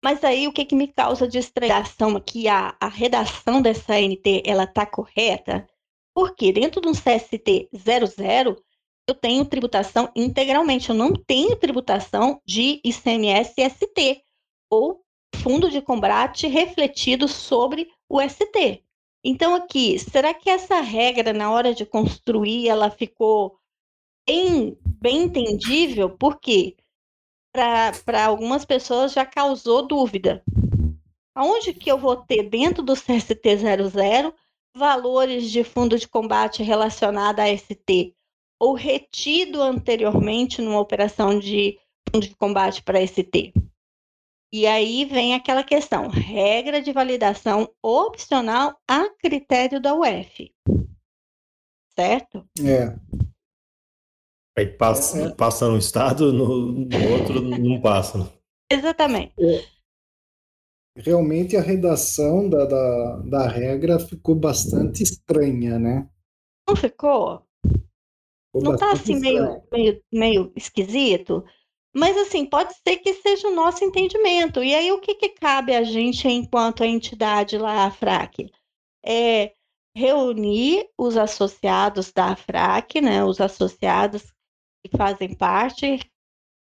[0.04, 2.46] Mas aí o que, que me causa distração aqui?
[2.46, 5.66] A, a redação dessa NT, ela está correta?
[6.14, 8.56] Porque dentro do CST 00,
[9.06, 14.22] eu tenho tributação integralmente, eu não tenho tributação de ICMS ST,
[14.70, 15.02] ou
[15.36, 18.82] fundo de combate refletido sobre o ST.
[19.22, 23.58] Então, aqui, será que essa regra, na hora de construir, ela ficou
[24.26, 26.10] bem, entendível?
[26.10, 26.76] Por quê?
[27.52, 30.42] Para algumas pessoas já causou dúvida.
[31.34, 34.32] Aonde que eu vou ter dentro do CST00
[34.76, 38.14] valores de fundo de combate relacionado a ST
[38.60, 43.52] ou retido anteriormente numa operação de fundo de combate para ST?
[44.52, 50.54] E aí vem aquela questão, regra de validação opcional a critério da UF.
[51.98, 52.48] Certo?
[52.64, 52.96] É.
[54.56, 55.34] Aí passa, é.
[55.34, 58.32] passa num estado, no, no outro não passa.
[58.70, 59.34] Exatamente.
[59.40, 59.74] É.
[60.96, 66.08] Realmente a redação da, da, da regra ficou bastante estranha, né?
[66.68, 67.44] Não ficou?
[68.54, 71.44] Não tá assim meio, meio, meio esquisito?
[71.94, 74.62] Mas, assim, pode ser que seja o nosso entendimento.
[74.62, 78.50] E aí, o que, que cabe a gente enquanto a entidade lá, a FRAC?
[79.04, 79.52] É
[79.96, 84.24] reunir os associados da FRAC, né, os associados
[84.84, 86.00] que fazem parte,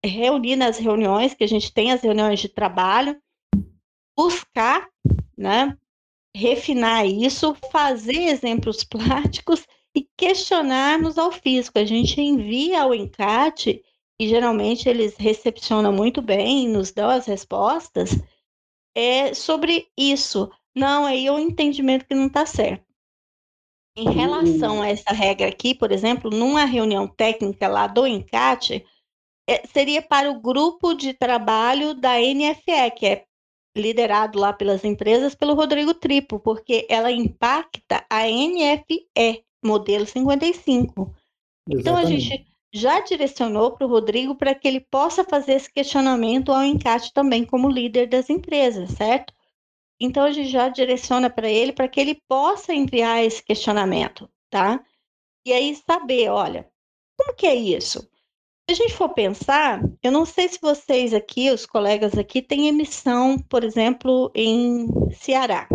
[0.02, 3.20] reunir nas reuniões, que a gente tem as reuniões de trabalho,
[4.16, 4.88] buscar,
[5.36, 5.76] né,
[6.34, 11.78] refinar isso, fazer exemplos práticos e questionarmos ao fisco.
[11.78, 13.82] A gente envia ao encate
[14.20, 18.10] e geralmente eles recepcionam muito bem, nos dão as respostas,
[18.94, 20.50] é sobre isso.
[20.76, 22.84] Não, aí é o entendimento que não está certo.
[23.96, 28.84] Em relação a essa regra aqui, por exemplo, numa reunião técnica lá do encate,
[29.48, 33.24] é, seria para o grupo de trabalho da NFE, que é
[33.76, 41.14] liderado lá pelas empresas pelo Rodrigo Tripo, porque ela impacta a NFE, modelo 55.
[41.68, 41.80] Exatamente.
[41.80, 46.52] Então a gente já direcionou para o Rodrigo para que ele possa fazer esse questionamento
[46.52, 49.32] ao encate também como líder das empresas, certo?
[50.00, 54.82] Então a gente já direciona para ele para que ele possa enviar esse questionamento, tá?
[55.44, 56.70] E aí saber, olha,
[57.18, 58.00] como que é isso?
[58.68, 62.68] Se a gente for pensar, eu não sei se vocês aqui, os colegas aqui, têm
[62.68, 65.68] emissão, por exemplo, em Ceará.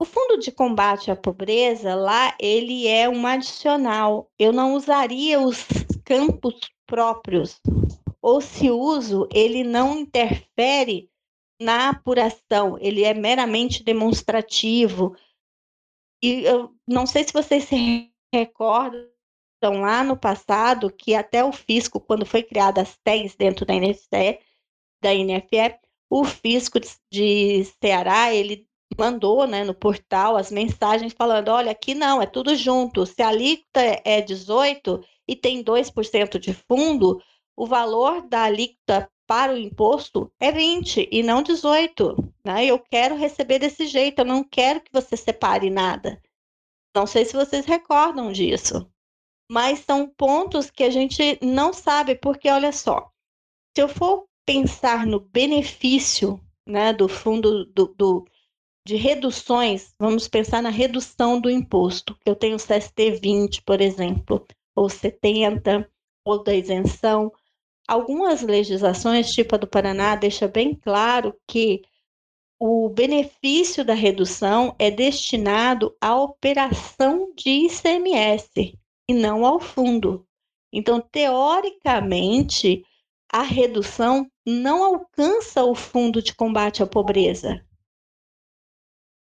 [0.00, 4.30] O fundo de combate à pobreza lá, ele é um adicional.
[4.38, 5.66] Eu não usaria os
[6.04, 6.54] campos
[6.86, 7.60] próprios.
[8.22, 11.10] Ou se uso, ele não interfere
[11.60, 15.16] na apuração, ele é meramente demonstrativo.
[16.22, 19.08] E eu não sei se vocês se recordam
[19.80, 24.38] lá no passado que até o fisco, quando foi criada as TEGs dentro da NFE,
[25.02, 25.76] da NFE,
[26.08, 26.78] o fisco
[27.10, 28.67] de Ceará, ele
[28.98, 33.06] mandou né, no portal as mensagens falando: olha, aqui não, é tudo junto.
[33.06, 37.22] Se a alíquota é 18 e tem 2% de fundo,
[37.56, 42.16] o valor da alíquota para o imposto é 20 e não 18.
[42.44, 42.66] Né?
[42.66, 46.20] Eu quero receber desse jeito, eu não quero que você separe nada.
[46.94, 48.90] Não sei se vocês recordam disso.
[49.50, 53.10] Mas são pontos que a gente não sabe, porque olha só,
[53.74, 58.26] se eu for pensar no benefício né, do fundo do, do
[58.88, 64.88] de reduções, vamos pensar na redução do imposto, eu tenho CST 20, por exemplo, ou
[64.88, 65.86] 70,
[66.24, 67.30] ou da isenção.
[67.86, 71.82] Algumas legislações, tipo a do Paraná, deixa bem claro que
[72.58, 78.74] o benefício da redução é destinado à operação de ICMS
[79.06, 80.26] e não ao fundo.
[80.72, 82.82] Então, teoricamente,
[83.30, 87.67] a redução não alcança o fundo de combate à pobreza.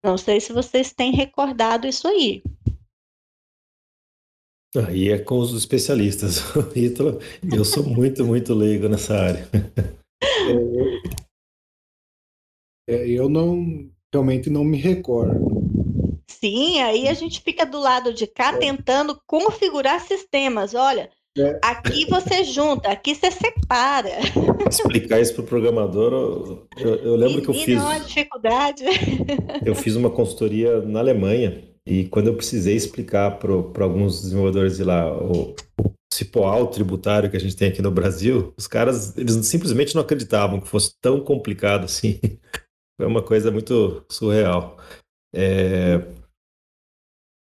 [0.02, 2.42] Não sei se vocês têm recordado isso aí.
[4.88, 6.38] Aí é com os especialistas,
[6.74, 7.20] Ítalo.
[7.54, 9.48] Eu sou muito, muito leigo nessa área.
[12.88, 15.62] É, é, eu não realmente não me recordo.
[16.28, 18.58] Sim, aí a gente fica do lado de cá é.
[18.58, 20.74] tentando configurar sistemas.
[20.74, 21.58] Olha, é.
[21.62, 24.10] aqui você junta, aqui você separa.
[24.68, 27.78] Explicar isso para o programador, eu, eu lembro que eu fiz.
[27.78, 28.84] Não é uma dificuldade.
[29.64, 34.84] Eu fiz uma consultoria na Alemanha e quando eu precisei explicar para alguns desenvolvedores de
[34.84, 39.34] lá o, o cipoal tributário que a gente tem aqui no Brasil, os caras eles
[39.46, 42.20] simplesmente não acreditavam que fosse tão complicado assim.
[43.00, 44.78] Foi uma coisa muito surreal.
[45.34, 45.98] É...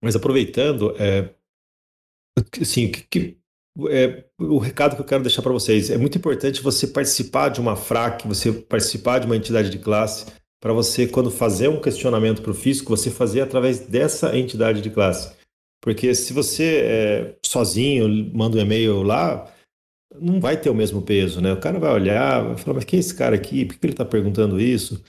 [0.03, 1.33] Mas aproveitando, é...
[2.61, 3.38] assim, que, que,
[3.87, 4.25] é...
[4.39, 7.75] o recado que eu quero deixar para vocês é muito importante você participar de uma
[7.75, 10.25] FRAC, você participar de uma entidade de classe,
[10.59, 14.89] para você, quando fazer um questionamento para o fisco, você fazer através dessa entidade de
[14.89, 15.31] classe.
[15.81, 19.49] Porque se você é, sozinho manda um e-mail lá,
[20.19, 21.53] não vai ter o mesmo peso, né?
[21.53, 23.63] O cara vai olhar, vai falar, mas quem é esse cara aqui?
[23.63, 25.01] Por que ele está perguntando isso?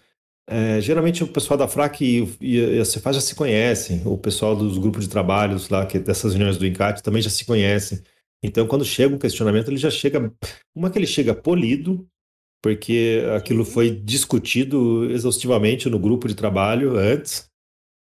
[0.48, 4.54] É, geralmente o pessoal da FRAC e, e a Cefaz já se conhecem, o pessoal
[4.54, 8.00] dos grupos de trabalhos lá, que dessas reuniões do ENCAT também já se conhecem.
[8.42, 10.32] Então, quando chega um questionamento, ele já chega.
[10.74, 12.06] Uma que ele chega polido,
[12.62, 17.50] porque aquilo foi discutido exaustivamente no grupo de trabalho antes.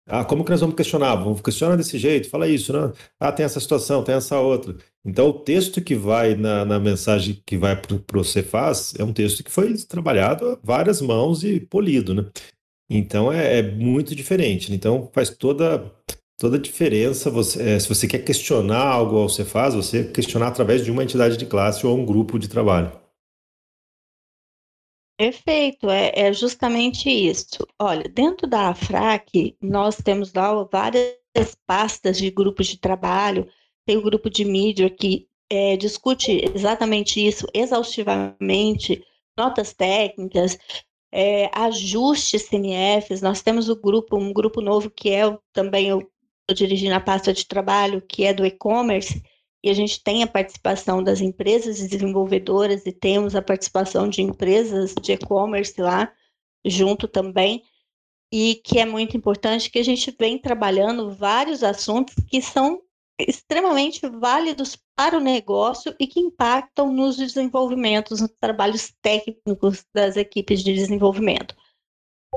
[0.08, 1.16] Ah, como que nós vamos questionar?
[1.16, 2.94] Vamos questionar desse jeito, fala isso, né?
[3.20, 4.78] Ah, tem essa situação, tem essa outra.
[5.04, 9.12] Então, o texto que vai na, na mensagem que vai para o Cefaz é um
[9.12, 12.30] texto que foi trabalhado a várias mãos e polido, né?
[12.90, 14.72] Então, é, é muito diferente.
[14.72, 15.92] Então, faz toda,
[16.38, 17.30] toda a diferença.
[17.30, 21.38] Você, é, se você quer questionar algo ao Cefaz, você questionar através de uma entidade
[21.38, 22.92] de classe ou um grupo de trabalho.
[25.18, 27.66] Perfeito, é, é justamente isso.
[27.80, 33.48] Olha, dentro da AFRAC, nós temos lá várias pastas de grupos de trabalho,
[33.86, 39.06] tem o grupo de mídia que é, discute exatamente isso exaustivamente,
[39.38, 40.58] notas técnicas,
[41.14, 45.24] é, ajustes CNFs, nós temos o grupo, um grupo novo que é
[45.54, 46.15] também estou
[46.54, 49.24] dirigindo a pasta de trabalho, que é do e-commerce,
[49.64, 54.94] e a gente tem a participação das empresas desenvolvedoras e temos a participação de empresas
[55.02, 56.12] de e-commerce lá
[56.64, 57.64] junto também,
[58.32, 62.82] e que é muito importante que a gente vem trabalhando vários assuntos que são
[63.20, 70.64] extremamente válidos para o negócio e que impactam nos desenvolvimentos, nos trabalhos técnicos das equipes
[70.64, 71.56] de desenvolvimento.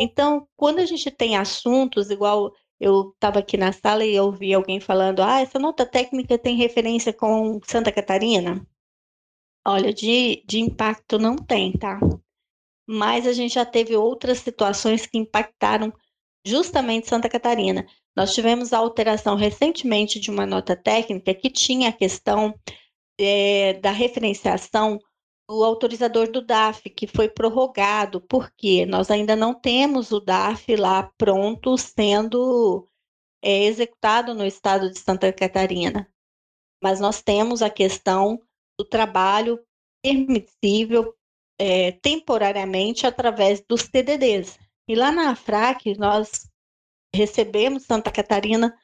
[0.01, 4.81] Então, quando a gente tem assuntos igual eu estava aqui na sala e ouvi alguém
[4.81, 8.67] falando: ah, essa nota técnica tem referência com Santa Catarina?
[9.67, 11.99] Olha, de, de impacto não tem, tá?
[12.87, 15.93] Mas a gente já teve outras situações que impactaram
[16.47, 17.87] justamente Santa Catarina.
[18.17, 22.55] Nós tivemos a alteração recentemente de uma nota técnica que tinha a questão
[23.19, 24.99] é, da referenciação
[25.49, 31.11] do autorizador do DAF, que foi prorrogado, porque nós ainda não temos o DAF lá
[31.17, 32.87] pronto, sendo
[33.43, 36.07] é, executado no estado de Santa Catarina.
[36.83, 38.39] Mas nós temos a questão
[38.79, 39.59] do trabalho
[40.03, 41.15] permissível
[41.59, 44.59] é, temporariamente através dos TDDs.
[44.87, 46.49] E lá na AFRAC, nós
[47.15, 48.79] recebemos Santa Catarina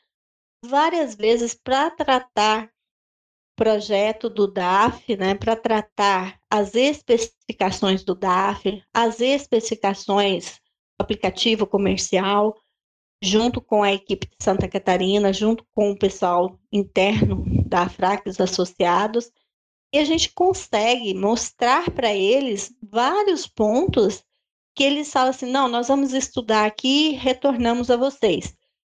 [0.65, 2.74] várias vezes para tratar
[3.57, 10.61] projeto do DAF, né, para tratar as especificações do DAF, as especificações
[10.99, 12.55] aplicativo comercial,
[13.23, 19.31] junto com a equipe de Santa Catarina, junto com o pessoal interno da Fraques Associados,
[19.93, 24.25] e a gente consegue mostrar para eles vários pontos
[24.75, 28.55] que eles falam assim: não, nós vamos estudar aqui e retornamos a vocês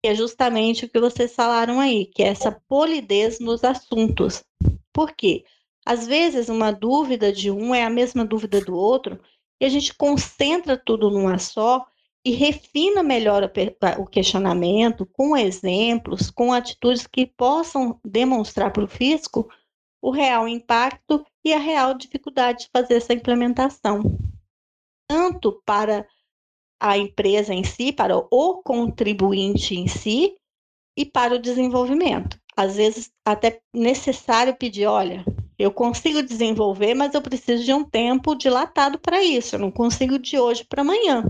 [0.07, 4.45] que é justamente o que vocês falaram aí, que é essa polidez nos assuntos.
[4.93, 5.45] Por quê?
[5.85, 9.21] Às vezes, uma dúvida de um é a mesma dúvida do outro,
[9.61, 11.85] e a gente concentra tudo numa só
[12.25, 13.51] e refina melhor
[13.99, 19.51] o questionamento com exemplos, com atitudes que possam demonstrar para o fisco
[20.01, 24.03] o real impacto e a real dificuldade de fazer essa implementação.
[25.09, 26.07] Tanto para
[26.81, 30.37] a empresa em si, para o contribuinte em si
[30.97, 32.39] e para o desenvolvimento.
[32.57, 35.25] Às vezes, até necessário pedir: olha,
[35.59, 40.19] eu consigo desenvolver, mas eu preciso de um tempo dilatado para isso, eu não consigo
[40.19, 41.25] de hoje para amanhã.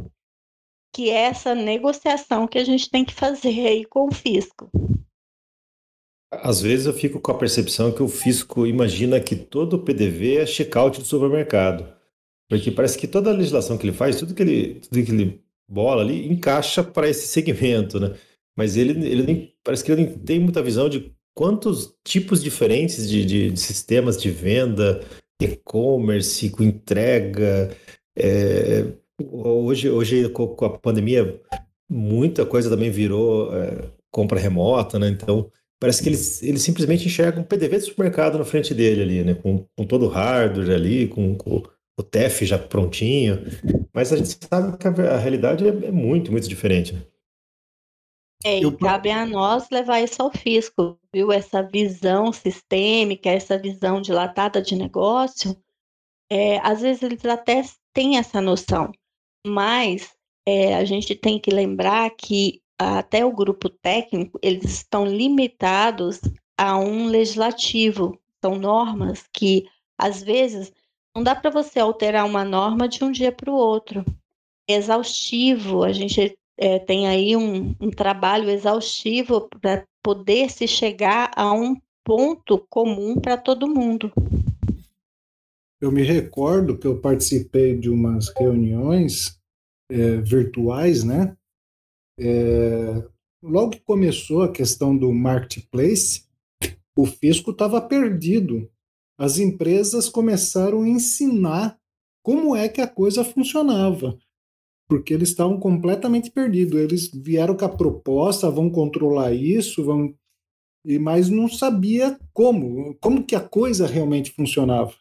[0.94, 4.70] Que é essa negociação que a gente tem que fazer aí com o fisco.
[6.32, 10.38] Às vezes eu fico com a percepção que o fisco imagina que todo o PDV
[10.38, 11.95] é check-out do supermercado.
[12.48, 15.40] Porque parece que toda a legislação que ele faz, tudo que ele, tudo que ele
[15.68, 18.14] bola ali, encaixa para esse segmento, né?
[18.56, 23.08] Mas ele, ele nem, parece que ele nem tem muita visão de quantos tipos diferentes
[23.08, 25.02] de, de, de sistemas de venda,
[25.40, 27.70] e-commerce, com entrega.
[28.16, 28.86] É,
[29.30, 31.40] hoje, hoje, com a pandemia,
[31.88, 35.08] muita coisa também virou é, compra remota, né?
[35.08, 39.24] Então, parece que eles, eles simplesmente enxergam um PDV de supermercado na frente dele ali,
[39.24, 39.34] né?
[39.34, 41.62] Com, com todo o hardware ali, com, com
[41.98, 43.38] o TEF já prontinho.
[43.92, 46.92] Mas a gente sabe que a, a realidade é, é, muito, muito diferente.
[46.92, 47.02] Né?
[48.44, 51.32] É, e cabe a nós levar isso ao fisco, viu?
[51.32, 55.56] Essa visão sistêmica, essa visão dilatada de negócio,
[56.30, 57.62] é, às vezes eles até
[57.94, 58.92] têm essa noção,
[59.46, 60.14] mas
[60.46, 66.20] é, a gente tem que lembrar que até o grupo técnico, eles estão limitados
[66.58, 69.66] a um legislativo, são normas que,
[69.98, 70.72] às vezes,
[71.16, 74.04] não dá para você alterar uma norma de um dia para o outro.
[74.68, 81.30] É exaustivo, a gente é, tem aí um, um trabalho exaustivo para poder se chegar
[81.34, 84.12] a um ponto comum para todo mundo.
[85.80, 89.40] Eu me recordo que eu participei de umas reuniões
[89.90, 91.34] é, virtuais, né?
[92.20, 93.02] É,
[93.42, 96.26] logo que começou a questão do marketplace,
[96.94, 98.70] o fisco estava perdido
[99.18, 101.78] as empresas começaram a ensinar
[102.22, 104.18] como é que a coisa funcionava,
[104.88, 106.78] porque eles estavam completamente perdidos.
[106.78, 110.14] Eles vieram com a proposta, vão controlar isso, vão
[111.00, 114.94] mas não sabia como, como que a coisa realmente funcionava.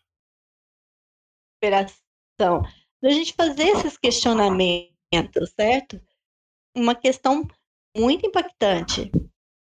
[1.58, 2.64] Operação.
[3.04, 4.90] A gente fazer esses questionamentos,
[5.56, 6.02] certo?
[6.76, 7.48] Uma questão
[7.96, 9.12] muito impactante.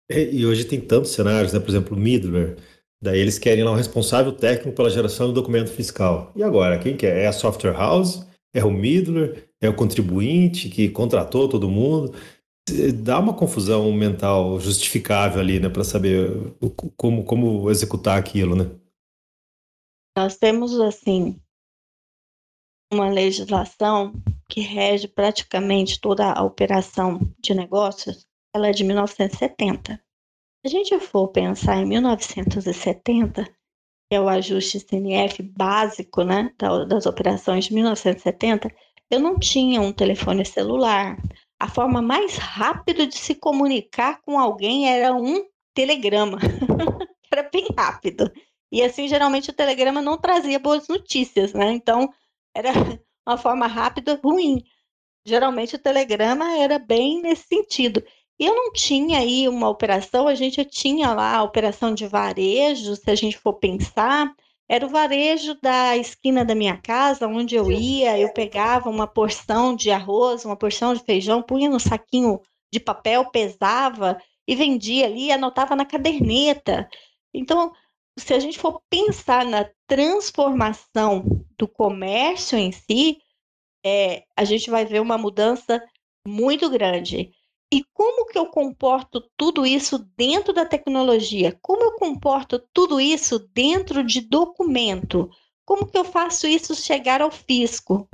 [0.07, 1.59] E, e hoje tem tantos cenários, né?
[1.59, 2.57] Por exemplo, o middleware
[3.03, 6.31] Daí eles querem lá um responsável técnico pela geração do documento fiscal.
[6.37, 7.23] E agora, quem que é?
[7.23, 8.25] É a software house?
[8.55, 9.49] É o middler?
[9.59, 12.15] É o contribuinte que contratou todo mundo?
[13.03, 16.31] Dá uma confusão mental justificável ali, né, para saber
[16.95, 18.71] como, como executar aquilo, né?
[20.17, 21.37] Nós temos, assim,
[22.89, 24.13] uma legislação
[24.47, 28.25] que rege praticamente toda a operação de negócios,
[28.55, 30.02] ela é de 1970
[30.63, 36.53] a gente for pensar em 1970, que é o ajuste CNF básico né,
[36.87, 38.69] das operações de 1970,
[39.11, 41.17] eu não tinha um telefone celular.
[41.59, 46.39] A forma mais rápida de se comunicar com alguém era um telegrama.
[47.31, 48.31] era bem rápido.
[48.71, 51.71] E assim, geralmente o telegrama não trazia boas notícias, né?
[51.71, 52.09] Então,
[52.55, 52.71] era
[53.27, 54.63] uma forma rápida ruim.
[55.25, 58.03] Geralmente o telegrama era bem nesse sentido.
[58.39, 63.09] Eu não tinha aí uma operação, a gente tinha lá a operação de varejo, se
[63.09, 64.33] a gente for pensar,
[64.67, 69.75] era o varejo da esquina da minha casa, onde eu ia, eu pegava uma porção
[69.75, 74.17] de arroz, uma porção de feijão, punha no saquinho de papel, pesava
[74.47, 76.89] e vendia ali, anotava na caderneta.
[77.33, 77.71] Então,
[78.17, 81.23] se a gente for pensar na transformação
[81.57, 83.17] do comércio em si,
[83.85, 85.83] é, a gente vai ver uma mudança
[86.25, 87.31] muito grande.
[87.73, 91.57] E como que eu comporto tudo isso dentro da tecnologia?
[91.59, 95.27] Como eu comporto tudo isso dentro de documento?
[95.65, 98.07] Como que eu faço isso chegar ao fisco?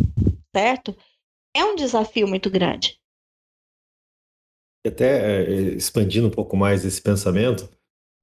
[0.55, 0.95] Certo?
[1.53, 2.97] É um desafio muito grande.
[4.87, 7.69] Até é, expandindo um pouco mais esse pensamento,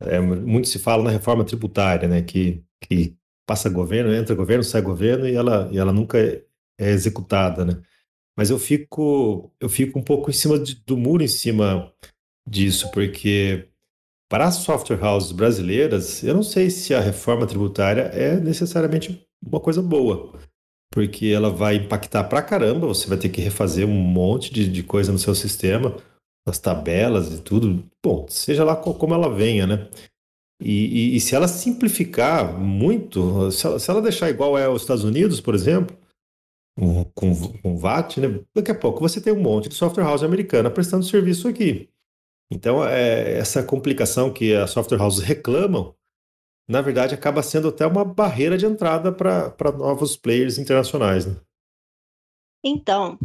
[0.00, 2.22] é, muito se fala na reforma tributária, né?
[2.22, 3.14] Que, que
[3.46, 6.42] passa governo, entra governo, sai governo e ela, e ela nunca é
[6.78, 7.82] executada, né?
[8.36, 11.92] Mas eu fico, eu fico um pouco em cima de, do muro em cima
[12.48, 13.68] disso, porque
[14.28, 19.60] para as software houses brasileiras, eu não sei se a reforma tributária é necessariamente uma
[19.60, 20.38] coisa boa,
[20.92, 24.82] porque ela vai impactar pra caramba, você vai ter que refazer um monte de, de
[24.82, 25.96] coisa no seu sistema,
[26.46, 27.84] as tabelas e tudo.
[28.04, 29.88] Bom, seja lá como ela venha, né?
[30.62, 34.82] E, e, e se ela simplificar muito, se ela, se ela deixar igual é os
[34.82, 35.96] Estados Unidos, por exemplo,
[37.14, 38.40] com, com VAT, né?
[38.54, 41.88] daqui a pouco você tem um monte de software house americana prestando serviço aqui.
[42.50, 45.94] Então, é, essa complicação que as software houses reclamam,
[46.68, 51.26] na verdade, acaba sendo até uma barreira de entrada para novos players internacionais.
[51.26, 51.36] Né?
[52.64, 53.18] Então,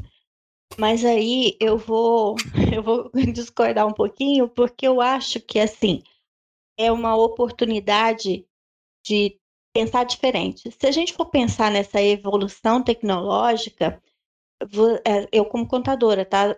[0.78, 2.36] mas aí eu vou,
[2.74, 6.02] eu vou discordar um pouquinho, porque eu acho que assim
[6.78, 8.46] é uma oportunidade
[9.06, 9.40] de
[9.74, 10.70] pensar diferente.
[10.72, 14.02] Se a gente for pensar nessa evolução tecnológica,
[15.06, 16.56] é, eu como contadora, tá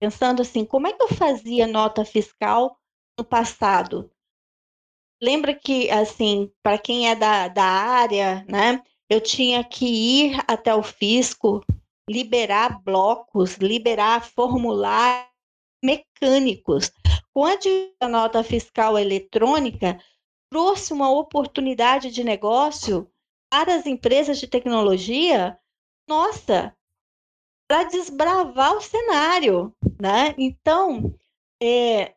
[0.00, 2.78] pensando assim, como é que eu fazia nota fiscal
[3.18, 4.10] no passado?
[5.22, 10.74] Lembra que, assim, para quem é da, da área, né, eu tinha que ir até
[10.74, 11.64] o fisco,
[12.08, 15.28] liberar blocos, liberar formulários
[15.82, 16.90] mecânicos.
[17.32, 19.98] Com a nota fiscal eletrônica,
[20.54, 23.10] trouxe uma oportunidade de negócio
[23.50, 25.58] para as empresas de tecnologia,
[26.08, 26.72] nossa,
[27.68, 30.32] para desbravar o cenário, né?
[30.38, 31.12] Então,
[31.60, 32.14] é,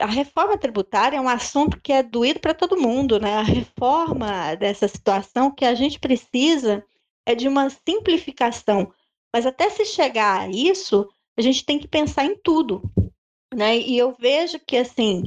[0.00, 3.34] a reforma tributária é um assunto que é doído para todo mundo, né?
[3.34, 6.84] A reforma dessa situação que a gente precisa
[7.24, 8.92] é de uma simplificação.
[9.32, 11.08] Mas até se chegar a isso,
[11.38, 12.82] a gente tem que pensar em tudo,
[13.54, 13.78] né?
[13.78, 15.22] E eu vejo que assim,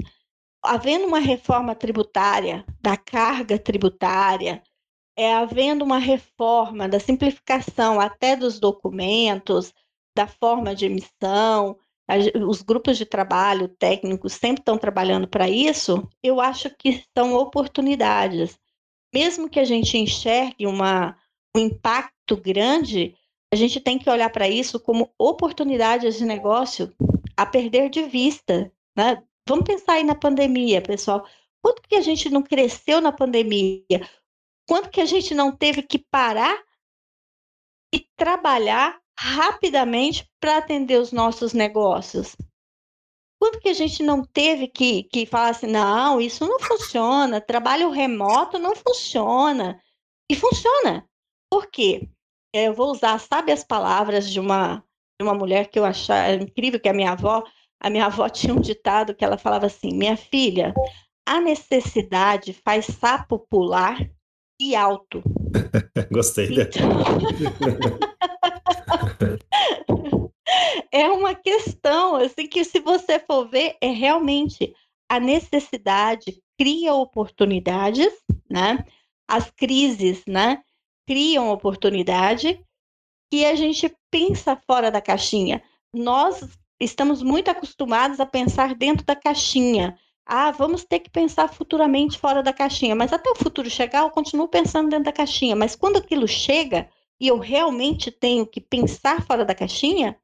[0.64, 4.62] havendo uma reforma tributária, da carga tributária,
[5.18, 9.74] é havendo uma reforma da simplificação até dos documentos,
[10.16, 11.78] da forma de emissão,
[12.48, 18.58] os grupos de trabalho técnicos sempre estão trabalhando para isso, eu acho que são oportunidades.
[19.14, 21.16] Mesmo que a gente enxergue uma,
[21.56, 23.16] um impacto grande,
[23.54, 26.94] a gente tem que olhar para isso como oportunidades de negócio
[27.38, 28.72] a perder de vista.
[28.96, 29.22] Né?
[29.50, 31.28] Vamos pensar aí na pandemia, pessoal.
[31.62, 34.08] Quanto que a gente não cresceu na pandemia?
[34.68, 36.58] Quanto que a gente não teve que parar
[37.94, 42.38] e trabalhar rapidamente para atender os nossos negócios.
[43.38, 47.90] Quanto que a gente não teve que, que falar assim, não, isso não funciona, trabalho
[47.90, 49.82] remoto não funciona.
[50.30, 51.06] E funciona.
[51.50, 52.08] Por quê?
[52.54, 54.84] Eu vou usar, sabe as palavras de uma,
[55.20, 57.44] de uma mulher que eu achava incrível, que é a minha avó.
[57.80, 60.74] A minha avó tinha um ditado que ela falava assim, minha filha,
[61.26, 63.98] a necessidade faz sapo pular
[64.60, 65.24] e alto.
[66.12, 66.50] Gostei.
[66.52, 66.90] Então...
[70.92, 74.74] é uma questão assim que se você for ver é realmente
[75.08, 78.12] a necessidade cria oportunidades,
[78.50, 78.84] né?
[79.28, 80.62] As crises, né?
[81.08, 82.60] Criam oportunidade
[83.32, 85.64] e a gente pensa fora da caixinha.
[85.94, 86.48] Nós
[86.80, 89.98] estamos muito acostumados a pensar dentro da caixinha.
[90.26, 94.12] Ah, vamos ter que pensar futuramente fora da caixinha, mas até o futuro chegar, eu
[94.12, 95.56] continuo pensando dentro da caixinha.
[95.56, 100.18] Mas quando aquilo chega, e eu realmente tenho que pensar fora da caixinha,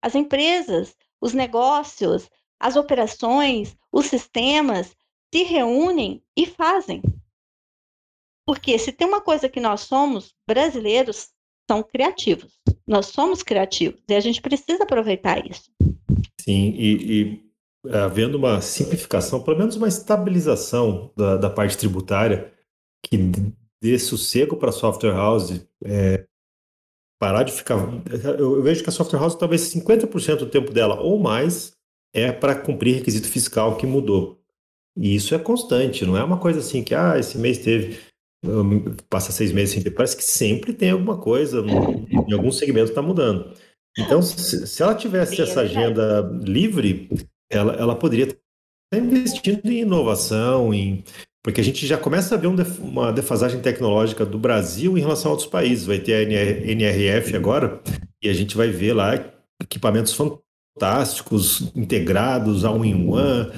[0.00, 4.96] as empresas, os negócios, as operações, os sistemas
[5.32, 7.02] se reúnem e fazem.
[8.46, 11.30] Porque se tem uma coisa que nós somos, brasileiros
[11.70, 12.60] são criativos.
[12.86, 15.70] Nós somos criativos e a gente precisa aproveitar isso.
[16.44, 17.50] Sim, e, e
[17.92, 22.52] havendo uma simplificação, pelo menos uma estabilização da, da parte tributária,
[23.02, 23.16] que
[23.82, 26.26] dê sossego para a software house é,
[27.18, 27.78] parar de ficar.
[28.38, 31.72] Eu, vejo que a software house, talvez 50% do tempo dela ou mais,
[32.14, 34.38] é para cumprir requisito fiscal que mudou.
[34.96, 37.98] E isso é constante, não é uma coisa assim que, ah, esse mês teve,
[39.08, 39.90] passa seis meses sem ter.
[39.92, 43.54] Parece que sempre tem alguma coisa, em algum segmento está mudando.
[43.98, 47.08] Então, se, se, ela tivesse Sim, essa é agenda livre,
[47.50, 48.38] ela, ela poderia estar
[48.94, 51.04] investindo em inovação, em
[51.42, 55.32] porque a gente já começa a ver uma defasagem tecnológica do Brasil em relação a
[55.32, 55.86] outros países.
[55.86, 57.80] Vai ter a NRF agora,
[58.22, 59.14] e a gente vai ver lá
[59.62, 63.52] equipamentos fantásticos, integrados, all-in-one,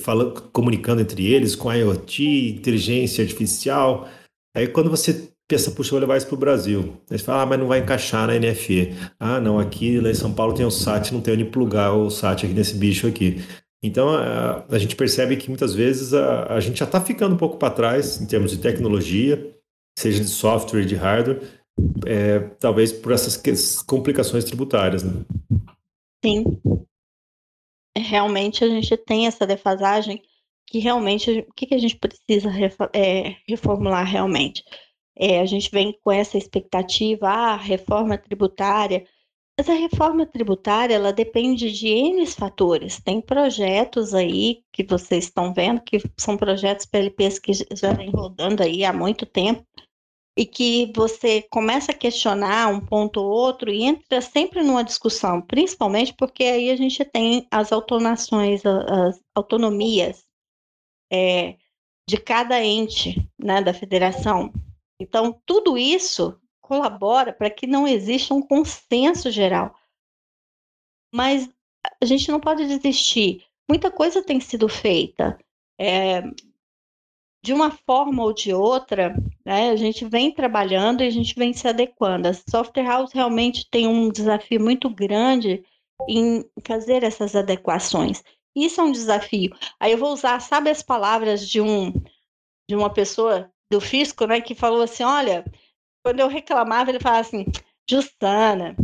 [0.00, 4.08] falando, comunicando entre eles com IoT, inteligência artificial.
[4.56, 6.94] Aí quando você pensa, puxa, vou levar isso para o Brasil.
[7.10, 8.94] Aí você fala, ah, mas não vai encaixar na NFE.
[9.20, 12.08] Ah, não, aqui lá em São Paulo tem o SAT, não tem onde plugar o
[12.08, 13.42] SAT aqui nesse bicho aqui.
[13.82, 17.38] Então, a, a, gente percebe que muitas vezes a, a gente já está ficando um
[17.38, 19.54] pouco para trás em termos de tecnologia,
[19.98, 21.42] seja de software, de hardware,
[22.06, 23.36] é, talvez por essas
[23.82, 25.02] complicações tributárias.
[25.02, 25.12] Né?
[26.24, 26.44] Sim.
[27.94, 30.22] Realmente a gente tem essa defasagem
[30.66, 32.50] que realmente, o que, que a gente precisa
[32.94, 34.64] é, reformular realmente?
[35.16, 39.06] É, a gente vem com essa expectativa, ah, reforma tributária,
[39.58, 43.00] mas a reforma tributária, ela depende de N fatores.
[43.00, 48.62] Tem projetos aí que vocês estão vendo, que são projetos PLPs que já vem rodando
[48.62, 49.66] aí há muito tempo,
[50.36, 55.42] e que você começa a questionar um ponto ou outro e entra sempre numa discussão,
[55.42, 60.24] principalmente porque aí a gente tem as autonações, as autonomias
[61.12, 61.56] é,
[62.08, 64.50] de cada ente né, da federação.
[65.02, 69.74] Então, tudo isso colabora para que não exista um consenso geral.
[71.14, 71.48] Mas
[72.00, 73.44] a gente não pode desistir.
[73.68, 75.38] Muita coisa tem sido feita.
[75.78, 76.22] É,
[77.44, 81.52] de uma forma ou de outra, né, a gente vem trabalhando e a gente vem
[81.52, 82.28] se adequando.
[82.28, 85.64] A Software House realmente tem um desafio muito grande
[86.08, 88.22] em fazer essas adequações.
[88.54, 89.50] Isso é um desafio.
[89.80, 91.92] Aí eu vou usar, sabe as palavras de um
[92.68, 95.44] de uma pessoa do fisco, né, que falou assim, olha,
[96.04, 97.46] quando eu reclamava, ele falava assim,
[97.88, 98.76] Jussana.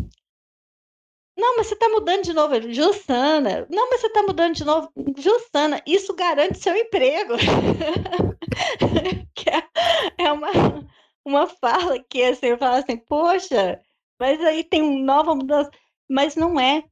[1.36, 2.72] Não, mas você está mudando de novo.
[2.72, 3.66] Jussana.
[3.70, 4.90] Não, mas você está mudando de novo.
[5.16, 7.34] Jussana, isso garante seu emprego.
[10.18, 10.50] é, é uma,
[11.24, 13.80] uma fala que assim, eu falo assim, poxa,
[14.18, 15.70] mas aí tem uma nova mudança.
[16.10, 16.82] Mas não é.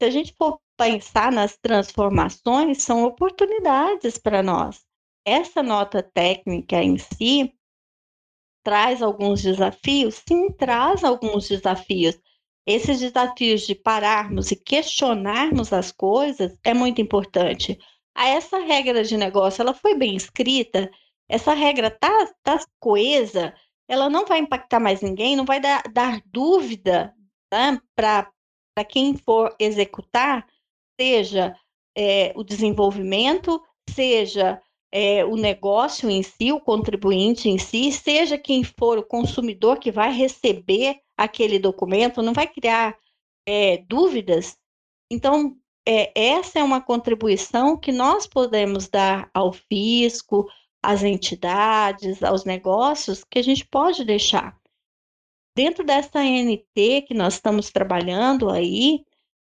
[0.00, 4.87] Se a gente for pensar nas transformações são oportunidades para nós.
[5.28, 7.52] Essa nota técnica em si
[8.64, 10.22] traz alguns desafios?
[10.26, 12.18] Sim, traz alguns desafios.
[12.66, 17.78] Esses desafios de pararmos e questionarmos as coisas é muito importante.
[18.14, 20.90] Ah, essa regra de negócio, ela foi bem escrita?
[21.28, 23.52] Essa regra tá, tá coesa?
[23.86, 25.36] Ela não vai impactar mais ninguém?
[25.36, 27.14] Não vai dar, dar dúvida
[27.52, 28.32] né, para
[28.88, 30.46] quem for executar?
[30.98, 31.54] Seja
[31.94, 34.58] é, o desenvolvimento, seja
[34.90, 39.90] é, o negócio em si, o contribuinte em si, seja quem for o consumidor que
[39.90, 42.96] vai receber aquele documento, não vai criar
[43.46, 44.56] é, dúvidas.
[45.10, 50.48] Então, é, essa é uma contribuição que nós podemos dar ao fisco,
[50.82, 54.58] às entidades, aos negócios, que a gente pode deixar.
[55.56, 59.04] Dentro dessa NT que nós estamos trabalhando aí,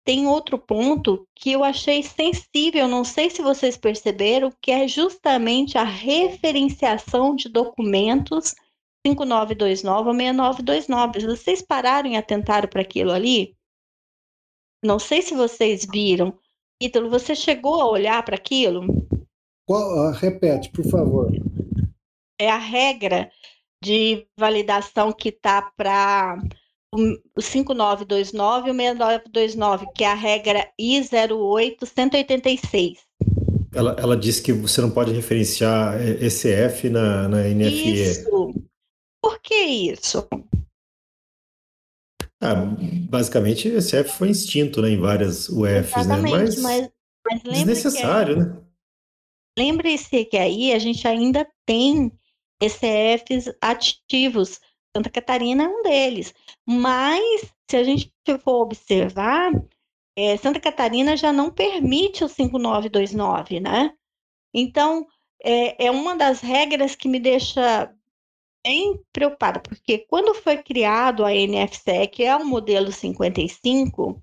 [0.08, 5.76] tem outro ponto que eu achei sensível, não sei se vocês perceberam, que é justamente
[5.76, 8.54] a referenciação de documentos
[9.06, 11.26] 5929 ou 6929.
[11.26, 13.54] Vocês pararam e atentaram para aquilo ali?
[14.82, 16.38] Não sei se vocês viram.
[16.82, 18.86] Ítalo, você chegou a olhar para aquilo?
[19.66, 21.30] Qual, uh, repete, por favor.
[22.40, 23.30] É a regra
[23.84, 26.38] de validação que está para
[26.94, 32.98] o 5929 e o 6929, que é a regra I08186.
[33.74, 38.02] Ela, ela diz que você não pode referenciar ECF na, na NFE.
[38.02, 38.54] Isso.
[39.22, 40.26] Por que isso?
[42.40, 42.54] Ah,
[43.10, 46.16] basicamente, o ECF foi extinto né, em várias UFs, né?
[46.16, 46.88] Mas, mas,
[47.26, 48.56] mas desnecessário, que, né?
[49.58, 52.12] Lembre-se que aí a gente ainda tem
[52.62, 54.60] ECFs ativos.
[54.96, 56.34] Santa Catarina é um deles.
[56.66, 58.12] Mas, se a gente
[58.42, 59.52] for observar,
[60.16, 63.94] é, Santa Catarina já não permite o 5929, né?
[64.52, 65.06] Então,
[65.42, 67.94] é, é uma das regras que me deixa
[68.64, 74.22] bem preocupada, porque quando foi criado a NFCE, que é o modelo 55,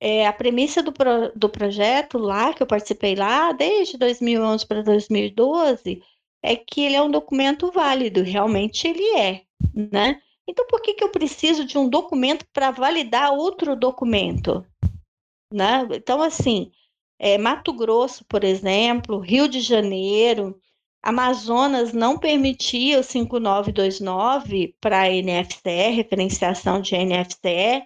[0.00, 4.82] é, a premissa do, pro, do projeto lá, que eu participei lá, desde 2011 para
[4.82, 6.02] 2012,
[6.42, 9.42] é que ele é um documento válido, realmente ele é,
[9.74, 10.20] né?
[10.46, 14.66] Então, por que, que eu preciso de um documento para validar outro documento?
[15.52, 15.86] Né?
[15.92, 16.72] Então, assim,
[17.18, 20.60] é, Mato Grosso, por exemplo, Rio de Janeiro,
[21.02, 27.84] Amazonas não permitia o 5929 para NFCE, referenciação de NFCE,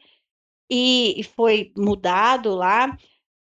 [0.71, 2.97] e, e foi mudado lá,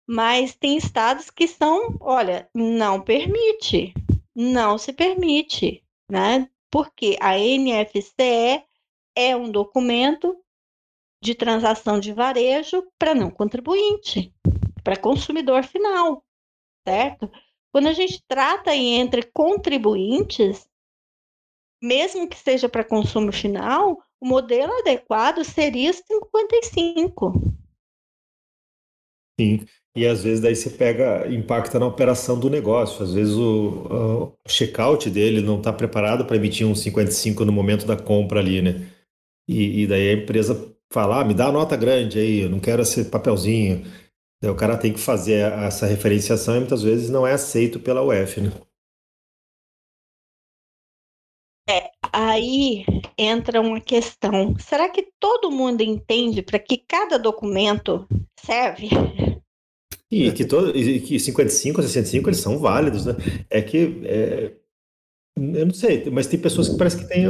[0.07, 3.93] mas tem estados que são, olha, não permite,
[4.35, 6.49] não se permite, né?
[6.75, 8.61] Porque a NFCE
[9.15, 10.37] é um documento
[11.23, 14.35] de transação de varejo para não contribuinte,
[14.83, 16.21] para consumidor final,
[16.85, 17.31] certo?
[17.71, 20.69] Quando a gente trata entre contribuintes,
[21.81, 27.35] mesmo que seja para consumo final, o modelo adequado seria 55.
[29.39, 29.65] Sim,
[29.95, 33.01] e às vezes daí você pega, impacta na operação do negócio.
[33.01, 37.85] Às vezes o, o checkout dele não está preparado para emitir um 55 no momento
[37.85, 38.91] da compra ali, né?
[39.47, 42.59] E, e daí a empresa fala, ah, me dá a nota grande aí, eu não
[42.59, 43.85] quero esse papelzinho.
[44.41, 48.01] Daí o cara tem que fazer essa referenciação e muitas vezes não é aceito pela
[48.01, 48.51] UF, né?
[51.69, 52.85] É, aí
[53.17, 54.55] entra uma questão.
[54.59, 58.05] Será que todo mundo entende para que cada documento
[58.37, 58.89] serve?
[60.23, 63.15] E que, todo, e que 55, 65 eles são válidos, né?
[63.49, 64.53] É que é,
[65.37, 67.25] eu não sei, mas tem pessoas que parece que têm,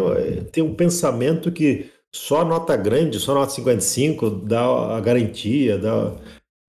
[0.52, 6.16] têm um pensamento que só nota grande, só nota 55 dá a garantia, dá,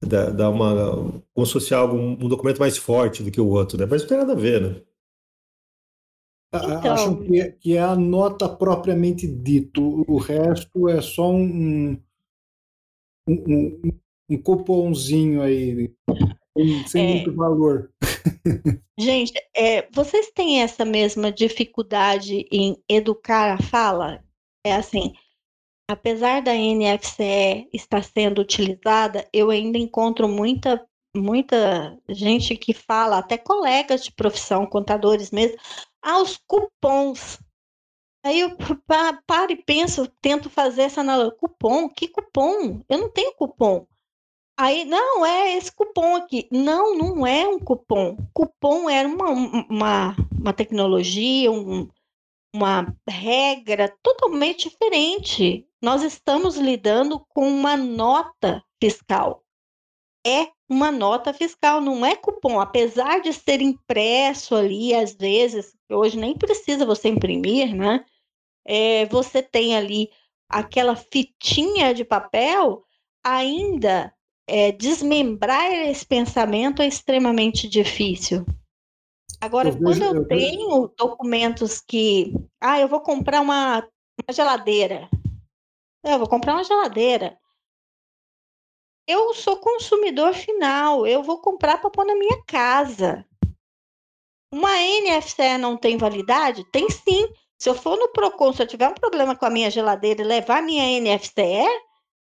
[0.02, 1.22] dá, dá uma.
[1.34, 3.86] como se fosse algo, um documento mais forte do que o outro, né?
[3.88, 4.82] Mas não tem nada a ver, né?
[6.54, 6.92] Então...
[6.92, 12.00] Acham que é, que é a nota propriamente dito, o resto é só um,
[13.28, 13.80] um, um,
[14.28, 15.92] um cupomzinho aí,
[16.86, 17.14] sem é...
[17.14, 17.90] muito valor.
[18.98, 24.24] Gente, é, vocês têm essa mesma dificuldade em educar a fala?
[24.64, 25.12] É assim,
[25.88, 30.84] apesar da NFCE estar sendo utilizada, eu ainda encontro muita
[31.16, 35.56] muita gente que fala, até colegas de profissão, contadores mesmo,
[36.02, 37.40] aos cupons.
[38.24, 38.56] Aí eu
[39.26, 41.36] paro e penso, tento fazer essa analogia.
[41.38, 41.88] Cupom?
[41.88, 42.82] Que cupom?
[42.88, 43.86] Eu não tenho cupom.
[44.58, 46.48] Aí, não, é esse cupom aqui.
[46.50, 48.16] Não, não é um cupom.
[48.32, 49.30] Cupom era uma,
[49.68, 51.86] uma, uma tecnologia, um,
[52.54, 55.68] uma regra totalmente diferente.
[55.82, 59.44] Nós estamos lidando com uma nota fiscal.
[60.26, 62.58] É uma nota fiscal, não é cupom.
[62.58, 68.04] Apesar de ser impresso ali, às vezes, hoje nem precisa você imprimir, né?
[68.64, 70.10] É, você tem ali
[70.48, 72.82] aquela fitinha de papel,
[73.22, 74.15] ainda
[74.46, 78.46] é, desmembrar esse pensamento é extremamente difícil.
[79.40, 82.32] Agora, eu quando eu, eu tenho documentos que.
[82.60, 85.08] Ah, eu vou comprar uma, uma geladeira.
[86.04, 87.38] É, eu vou comprar uma geladeira.
[89.06, 93.24] Eu sou consumidor final, eu vou comprar para pôr na minha casa.
[94.52, 96.64] Uma NFCE não tem validade?
[96.70, 97.28] Tem sim.
[97.58, 100.24] Se eu for no Procon, se eu tiver um problema com a minha geladeira e
[100.24, 101.66] levar minha NFCE,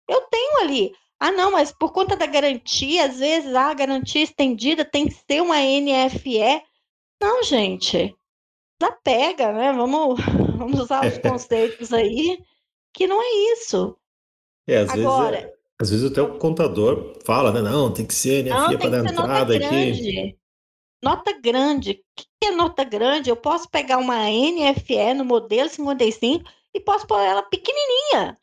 [0.07, 0.93] eu tenho ali.
[1.19, 5.13] Ah, não, mas por conta da garantia, às vezes ah, a garantia estendida tem que
[5.13, 6.61] ser uma NFE.
[7.21, 8.15] Não, gente.
[8.79, 9.71] Desapega, né?
[9.73, 10.19] Vamos,
[10.57, 12.43] vamos usar os conceitos aí,
[12.93, 13.97] que não é isso.
[14.67, 17.61] É, às Agora, vezes é às vezes até o contador fala, né?
[17.61, 20.37] Não, tem que ser NFI para dar entrada aqui.
[21.03, 21.91] Nota grande.
[21.91, 23.29] O que é nota grande?
[23.29, 28.37] Eu posso pegar uma NFE no modelo 55 e posso pôr ela pequenininha.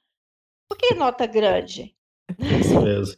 [0.68, 1.94] Por que nota grande?
[2.38, 3.16] Isso mesmo.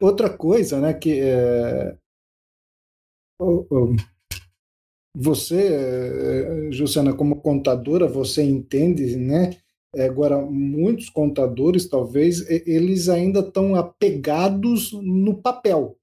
[0.00, 1.96] Outra coisa, né, que é...
[5.14, 9.56] você, é, Jussiana, como contadora, você entende, né,
[9.94, 15.98] Agora, muitos contadores, talvez, eles ainda estão apegados no papel,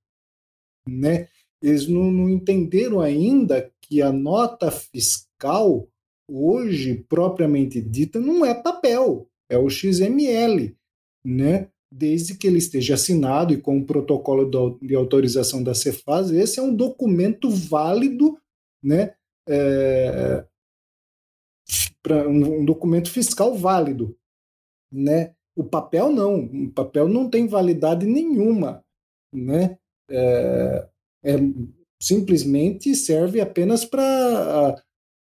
[0.88, 1.28] né?
[1.60, 5.88] Eles não, não entenderam ainda que a nota fiscal,
[6.30, 10.78] hoje, propriamente dita, não é papel, é o XML,
[11.26, 11.70] né?
[11.92, 16.62] Desde que ele esteja assinado e com o protocolo de autorização da Cefaz, esse é
[16.62, 18.38] um documento válido,
[18.84, 19.16] né?
[19.48, 20.46] É,
[22.28, 24.16] um, um documento fiscal válido,
[24.92, 25.34] né?
[25.56, 28.84] O papel não, o papel não tem validade nenhuma,
[29.34, 29.78] né?
[30.10, 30.88] É,
[31.24, 31.36] é
[32.02, 34.82] simplesmente serve apenas para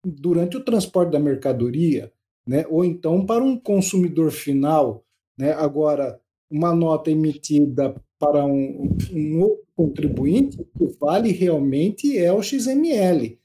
[0.05, 2.11] durante o transporte da mercadoria,
[2.47, 2.65] né?
[2.69, 5.03] Ou então para um consumidor final,
[5.37, 5.53] né?
[5.53, 6.19] Agora
[6.51, 13.39] uma nota emitida para um, um outro contribuinte, o que vale realmente é o XML,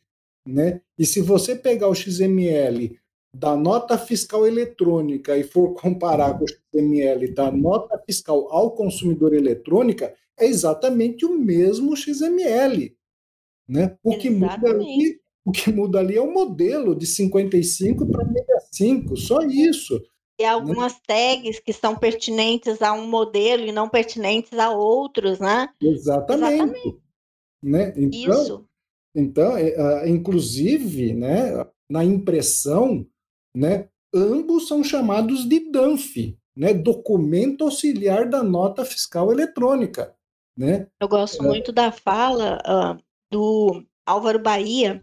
[0.47, 0.83] né?
[0.99, 2.99] E se você pegar o XML
[3.35, 9.35] da nota fiscal eletrônica e for comparar com o XML da nota fiscal ao consumidor
[9.35, 12.95] eletrônica, é exatamente o mesmo XML.
[13.69, 13.97] Né?
[14.03, 19.17] O, que muda ali, o que muda ali é o modelo de 55 para 65,
[19.17, 20.01] só isso.
[20.39, 25.69] E algumas tags que são pertinentes a um modelo e não pertinentes a outros, né?
[25.81, 26.55] Exatamente.
[26.55, 27.01] Exatamente.
[27.63, 27.93] Né?
[27.97, 28.69] Então, isso.
[29.15, 33.07] Então, é, ah, inclusive, né, na impressão,
[33.57, 40.15] né, ambos são chamados de DANF, né, Documento Auxiliar da Nota Fiscal Eletrônica.
[40.57, 40.87] Né?
[41.01, 41.47] Eu gosto é...
[41.47, 45.01] muito da fala uh, do Álvaro Bahia,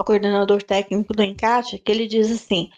[0.00, 2.70] o coordenador técnico do Encaixe, que ele diz assim: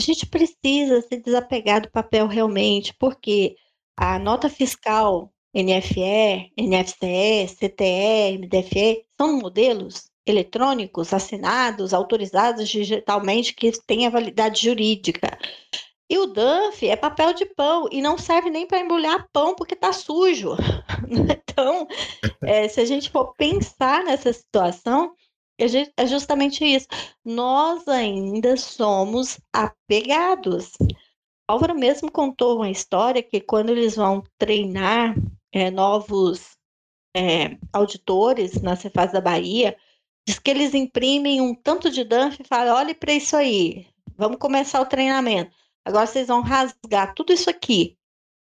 [0.00, 3.56] a gente precisa se desapegar do papel realmente, porque
[3.96, 14.06] a nota fiscal NFE, NFCE, CTE, MDFE são modelos eletrônicos assinados, autorizados digitalmente, que têm
[14.06, 15.36] a validade jurídica.
[16.10, 19.74] E o DANF é papel de pão e não serve nem para embrulhar pão porque
[19.74, 20.56] está sujo.
[21.58, 21.86] Então,
[22.42, 25.12] é, se a gente for pensar nessa situação,
[25.96, 26.86] é justamente isso.
[27.24, 30.72] Nós ainda somos apegados.
[31.46, 35.14] Álvaro mesmo contou uma história que quando eles vão treinar
[35.52, 36.56] é, novos
[37.16, 39.76] é, auditores na Cefaz da Bahia,
[40.28, 44.36] Diz que eles imprimem um tanto de dump e falam: olhe para isso aí, vamos
[44.36, 45.50] começar o treinamento.
[45.82, 47.96] Agora vocês vão rasgar tudo isso aqui,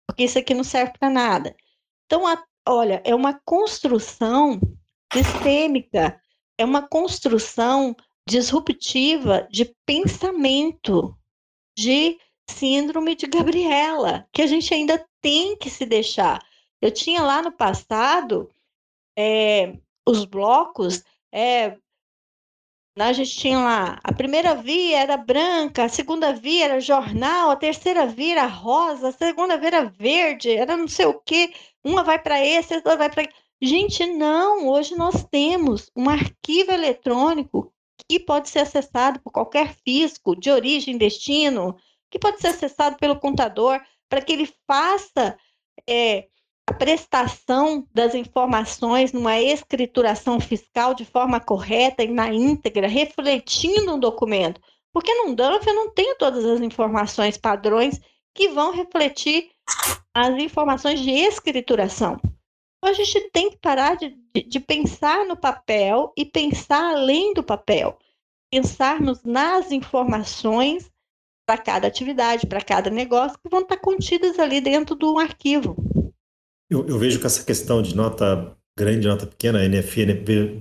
[0.06, 1.56] porque isso aqui não serve para nada.
[2.04, 4.60] Então, a, olha, é uma construção
[5.14, 6.20] sistêmica,
[6.58, 7.96] é uma construção
[8.28, 11.16] disruptiva de pensamento,
[11.76, 16.44] de síndrome de Gabriela, que a gente ainda tem que se deixar.
[16.80, 18.50] Eu tinha lá no passado
[19.16, 21.76] é, os blocos é,
[22.98, 27.56] a gente tinha lá, a primeira via era branca, a segunda via era jornal, a
[27.56, 31.54] terceira via era rosa, a segunda via era verde, era não sei o quê.
[31.82, 33.26] Uma vai para esse, outra vai para.
[33.64, 34.66] Gente, não!
[34.66, 37.72] Hoje nós temos um arquivo eletrônico
[38.08, 41.76] que pode ser acessado por qualquer fisco de origem destino,
[42.10, 45.38] que pode ser acessado pelo contador, para que ele faça
[45.88, 46.26] é,
[46.68, 54.00] a prestação das informações numa escrituração fiscal de forma correta e na íntegra, refletindo um
[54.00, 54.60] documento.
[54.92, 58.00] Porque num DANF eu não tenho todas as informações padrões
[58.34, 59.50] que vão refletir
[60.12, 62.20] as informações de escrituração.
[62.84, 67.96] A gente tem que parar de, de, pensar no papel e pensar além do papel.
[68.50, 70.90] Pensarmos nas informações
[71.46, 75.76] para cada atividade, para cada negócio, que vão estar contidas ali dentro do arquivo.
[76.68, 80.06] Eu, eu, vejo que essa questão de nota grande, nota pequena, NFE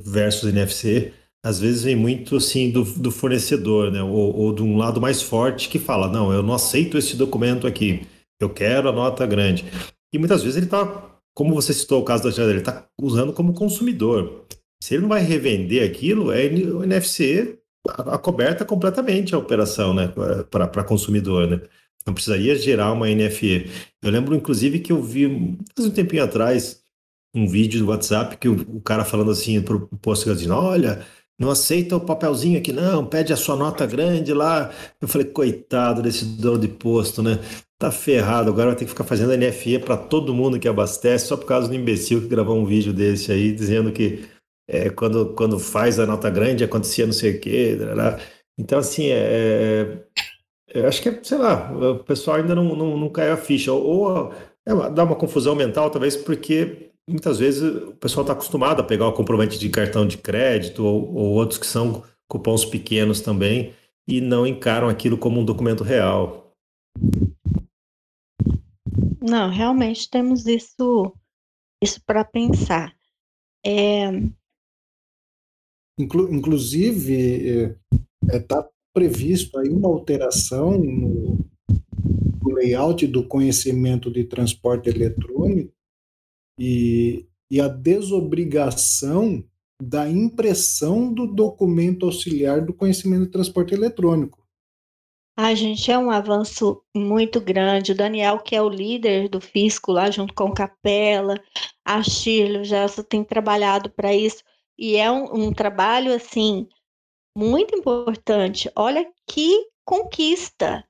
[0.03, 1.13] versus NFC,
[1.43, 4.03] às vezes vem muito assim do, do fornecedor, né?
[4.03, 7.65] Ou, ou, de um lado mais forte que fala, não, eu não aceito esse documento
[7.65, 8.05] aqui,
[8.39, 9.65] eu quero a nota grande.
[10.13, 11.10] E muitas vezes ele está,
[11.41, 14.45] como você citou o caso da geladeira, ele está usando como consumidor.
[14.79, 20.13] Se ele não vai revender aquilo, é o NFC acoberta completamente a operação, né,
[20.51, 21.59] para consumidor, né?
[22.05, 23.71] Não precisaria gerar uma NFE.
[24.03, 26.79] Eu lembro, inclusive, que eu vi um tempinho atrás
[27.33, 30.57] um vídeo do WhatsApp que o, o cara falando assim para o posto de gasolina,
[30.57, 31.05] olha,
[31.39, 34.71] não aceita o papelzinho aqui, não, pede a sua nota grande lá.
[35.01, 37.39] Eu falei, coitado desse dono de posto, né?
[37.81, 41.35] Tá ferrado, agora vai ter que ficar fazendo NFE para todo mundo que abastece, só
[41.35, 44.23] por causa do imbecil que gravou um vídeo desse aí, dizendo que
[44.67, 47.75] é, quando, quando faz a nota grande acontecia não sei o quê.
[48.55, 49.97] Então, assim, é,
[50.69, 53.73] é, acho que, é, sei lá, o pessoal ainda não, não, não caiu a ficha.
[53.73, 58.79] Ou, ou é, dá uma confusão mental, talvez, porque muitas vezes o pessoal está acostumado
[58.79, 63.21] a pegar o comprovante de cartão de crédito ou, ou, outros que são cupons pequenos
[63.21, 63.73] também
[64.07, 66.53] e não encaram aquilo como um documento real.
[69.21, 71.13] Não, realmente temos isso,
[71.81, 72.95] isso para pensar.
[73.63, 74.09] É...
[75.99, 77.77] Inclu inclusive,
[78.23, 81.37] está é, tá previsto aí uma alteração no,
[82.41, 85.73] no layout do conhecimento de transporte eletrônico
[86.59, 89.43] e, e a desobrigação
[89.81, 94.40] da impressão do documento auxiliar do conhecimento de transporte eletrônico.
[95.43, 97.93] A gente, é um avanço muito grande.
[97.93, 101.33] O Daniel, que é o líder do Fisco lá, junto com Capela,
[101.83, 104.43] a Shirley, o Gelson tem trabalhado para isso.
[104.77, 106.69] E é um, um trabalho, assim,
[107.35, 108.71] muito importante.
[108.75, 110.87] Olha que conquista.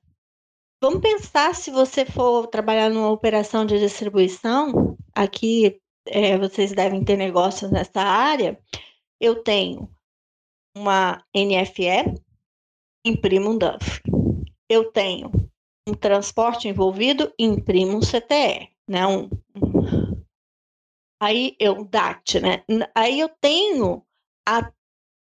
[0.82, 7.16] Vamos pensar se você for trabalhar numa operação de distribuição, aqui é, vocês devem ter
[7.16, 8.60] negócios nessa área.
[9.18, 9.90] Eu tenho
[10.76, 12.20] uma NFE,
[13.02, 14.02] imprimo um DUF.
[14.72, 15.30] Eu tenho
[15.86, 19.06] um transporte envolvido, imprimo um CTE, né?
[19.06, 19.28] Um,
[21.20, 22.64] aí eu DAT, né?
[22.94, 24.02] Aí eu tenho
[24.48, 24.72] a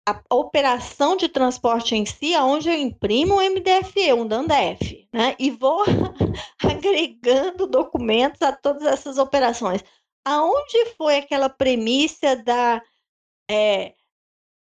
[0.04, 5.36] a operação de transporte em si, onde eu imprimo um MDFE, um DANDEF, né?
[5.38, 5.84] E vou
[6.60, 9.82] agregando documentos a todas essas operações.
[10.24, 12.82] Aonde foi aquela premissa da,
[13.48, 13.94] é,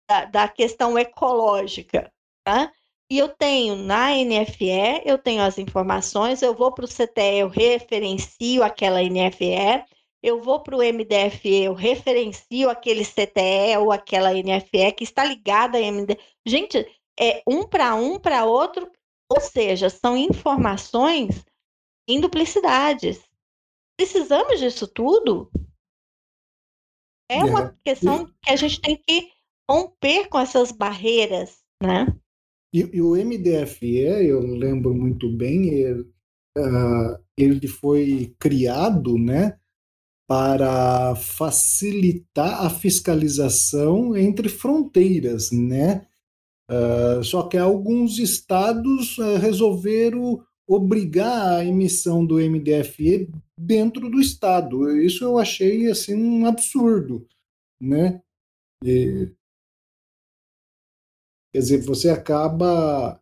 [0.08, 2.12] da, da, questão ecológica?
[2.44, 2.70] Tá?
[3.10, 7.48] E eu tenho na NFE, eu tenho as informações, eu vou para o CTE, eu
[7.48, 9.84] referencio aquela NFE,
[10.22, 15.76] eu vou para o MDFE, eu referencio aquele CTE ou aquela NFE que está ligada
[15.76, 16.20] a MDFE.
[16.46, 16.78] Gente,
[17.18, 18.88] é um para um para outro,
[19.28, 21.44] ou seja, são informações
[22.06, 23.20] em duplicidades.
[23.96, 25.50] Precisamos disso tudo?
[27.28, 29.32] É, é uma questão que a gente tem que
[29.68, 32.06] romper com essas barreiras, né?
[32.72, 33.98] E, e o MDFE,
[34.28, 36.02] eu lembro muito bem, ele,
[36.58, 39.60] uh, ele foi criado, né?
[40.30, 46.06] para facilitar a fiscalização entre fronteiras, né?
[46.70, 54.96] Uh, só que alguns estados uh, resolveram obrigar a emissão do MDFE dentro do estado.
[55.00, 57.26] Isso eu achei assim um absurdo,
[57.80, 58.22] né?
[58.84, 59.32] E,
[61.52, 63.20] quer dizer, você acaba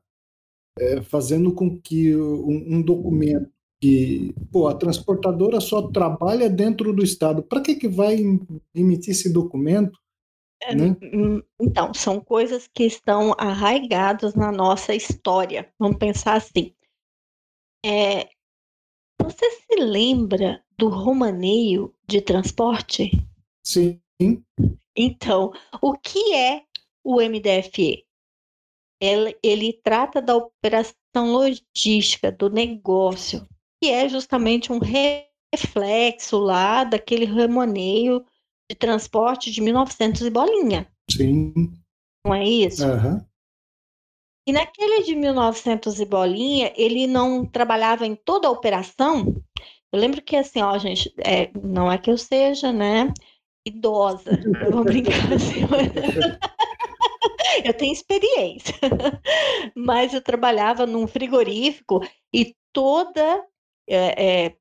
[0.78, 3.50] é, fazendo com que um, um documento
[3.80, 7.42] que pô, a transportadora só trabalha dentro do estado.
[7.42, 8.16] Para que, que vai
[8.74, 9.98] emitir esse documento?
[10.62, 10.96] É, né?
[11.02, 15.72] Hum, então, são coisas que estão arraigadas na nossa história.
[15.78, 16.74] Vamos pensar assim.
[17.84, 18.28] É,
[19.22, 23.12] você se lembra do romaneio de transporte?
[23.64, 24.00] Sim.
[24.96, 26.64] Então, o que é
[27.04, 28.04] o MDFE?
[29.00, 33.46] Ele, ele trata da operação logística do negócio
[33.80, 38.24] que é justamente um reflexo lá daquele remoneio
[38.70, 40.92] de transporte de 1900 e bolinha.
[41.10, 41.52] Sim.
[42.26, 42.84] Não é isso?
[42.84, 43.24] Uhum.
[44.46, 49.42] E naquele de 1900 e bolinha, ele não trabalhava em toda a operação.
[49.92, 53.12] Eu lembro que assim, ó, gente, é, não é que eu seja, né,
[53.66, 54.30] idosa,
[54.70, 55.92] vou brincar assim, mas...
[57.64, 58.74] eu tenho experiência,
[59.76, 62.00] mas eu trabalhava num frigorífico
[62.32, 63.44] e toda
[63.88, 64.56] é, é,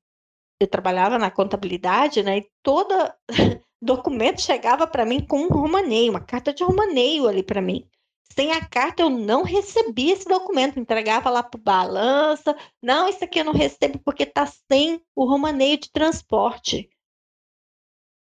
[0.60, 2.38] eu trabalhava na contabilidade, né?
[2.38, 3.14] E toda
[3.80, 7.88] documento chegava para mim com um romaneio, uma carta de romaneio ali para mim.
[8.32, 12.56] Sem a carta eu não recebi esse documento, entregava lá para balança.
[12.82, 16.88] Não, isso aqui eu não recebo porque está sem o romaneio de transporte.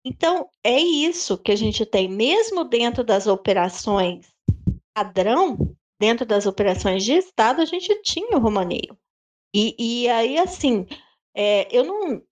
[0.05, 4.27] Então, é isso que a gente tem, mesmo dentro das operações
[4.95, 8.99] padrão, dentro das operações de Estado, a gente tinha o romaneio.
[9.55, 10.87] E, e aí, assim,
[11.35, 12.23] é, eu não.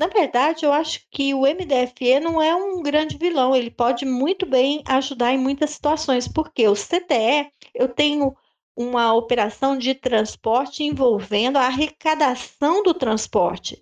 [0.00, 4.44] Na verdade, eu acho que o MDFE não é um grande vilão, ele pode muito
[4.44, 8.34] bem ajudar em muitas situações, porque o CTE, eu tenho
[8.76, 13.80] uma operação de transporte envolvendo a arrecadação do transporte.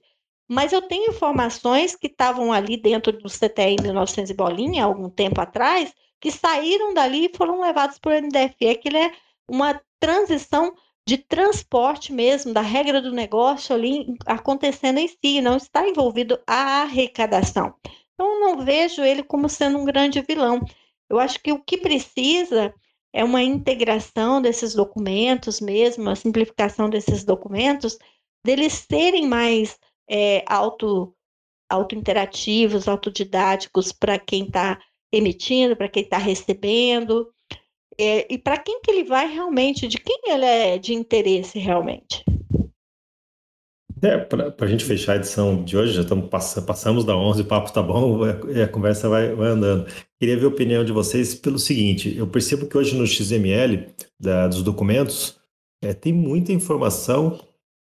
[0.53, 5.41] Mas eu tenho informações que estavam ali dentro do em 1900 e bolinha, algum tempo
[5.41, 9.13] atrás, que saíram dali e foram levados para o MDFE, que ele é
[9.49, 10.75] uma transição
[11.09, 16.83] de transporte mesmo, da regra do negócio ali acontecendo em si, não está envolvido a
[16.83, 17.75] arrecadação.
[18.13, 20.61] Então, eu não vejo ele como sendo um grande vilão.
[21.09, 22.75] Eu acho que o que precisa
[23.11, 27.97] é uma integração desses documentos mesmo, a simplificação desses documentos,
[28.45, 29.81] deles serem mais
[30.13, 31.15] é, auto,
[31.71, 34.79] auto-interativos, autodidáticos para quem está
[35.11, 37.31] emitindo, para quem está recebendo,
[37.99, 42.23] é, e para quem que ele vai realmente, de quem ele é de interesse realmente.
[44.03, 47.45] É, para a gente fechar a edição de hoje, já estamos passamos da 11, o
[47.45, 48.31] papo está bom, a,
[48.65, 49.87] a conversa vai, vai, andando.
[50.19, 53.87] Queria ver a opinião de vocês pelo seguinte: eu percebo que hoje no XML
[54.21, 55.39] da, dos documentos
[55.81, 57.39] é, tem muita informação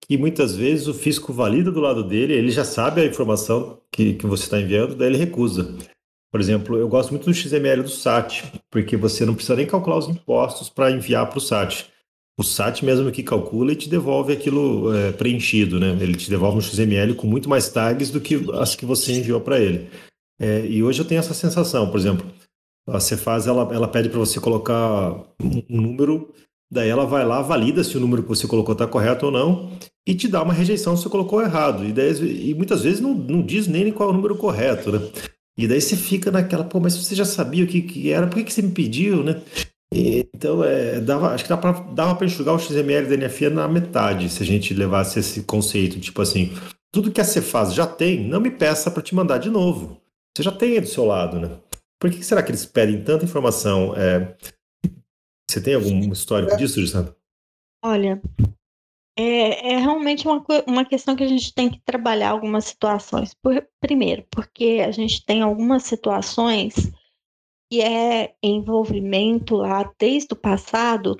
[0.06, 4.14] que muitas vezes o fisco valida do lado dele, ele já sabe a informação que,
[4.14, 5.76] que você está enviando, daí ele recusa.
[6.30, 9.96] Por exemplo, eu gosto muito do XML do SAT, porque você não precisa nem calcular
[9.96, 11.86] os impostos para enviar para o SAT.
[12.38, 15.96] O SAT mesmo que calcula e te devolve aquilo é, preenchido, né?
[16.00, 19.40] Ele te devolve um XML com muito mais tags do que as que você enviou
[19.40, 19.88] para ele.
[20.38, 22.30] É, e hoje eu tenho essa sensação, por exemplo,
[22.86, 26.32] a Cefaz ela, ela pede para você colocar um número
[26.70, 29.70] Daí ela vai lá, valida se o número que você colocou está correto ou não
[30.06, 31.84] e te dá uma rejeição se você colocou errado.
[31.84, 35.00] E, daí, e muitas vezes não, não diz nem qual é o número correto, né?
[35.58, 38.36] E daí você fica naquela, pô, mas você já sabia o que, que era, por
[38.36, 39.40] que, que você me pediu, né?
[39.92, 41.50] E, então, é, dava, acho que
[41.94, 45.98] dava para enxugar o XML da NFA na metade, se a gente levasse esse conceito,
[45.98, 46.52] tipo assim,
[46.92, 50.00] tudo que a Cefaz já tem, não me peça para te mandar de novo.
[50.36, 51.50] Você já tem do seu lado, né?
[51.98, 53.94] Por que será que eles pedem tanta informação?
[53.96, 54.34] É,
[55.56, 57.16] você tem algum histórico disso, Gisana?
[57.82, 58.20] Olha,
[59.18, 63.32] é, é realmente uma, uma questão que a gente tem que trabalhar algumas situações.
[63.32, 66.74] Por, primeiro, porque a gente tem algumas situações
[67.70, 71.18] que é envolvimento lá desde o passado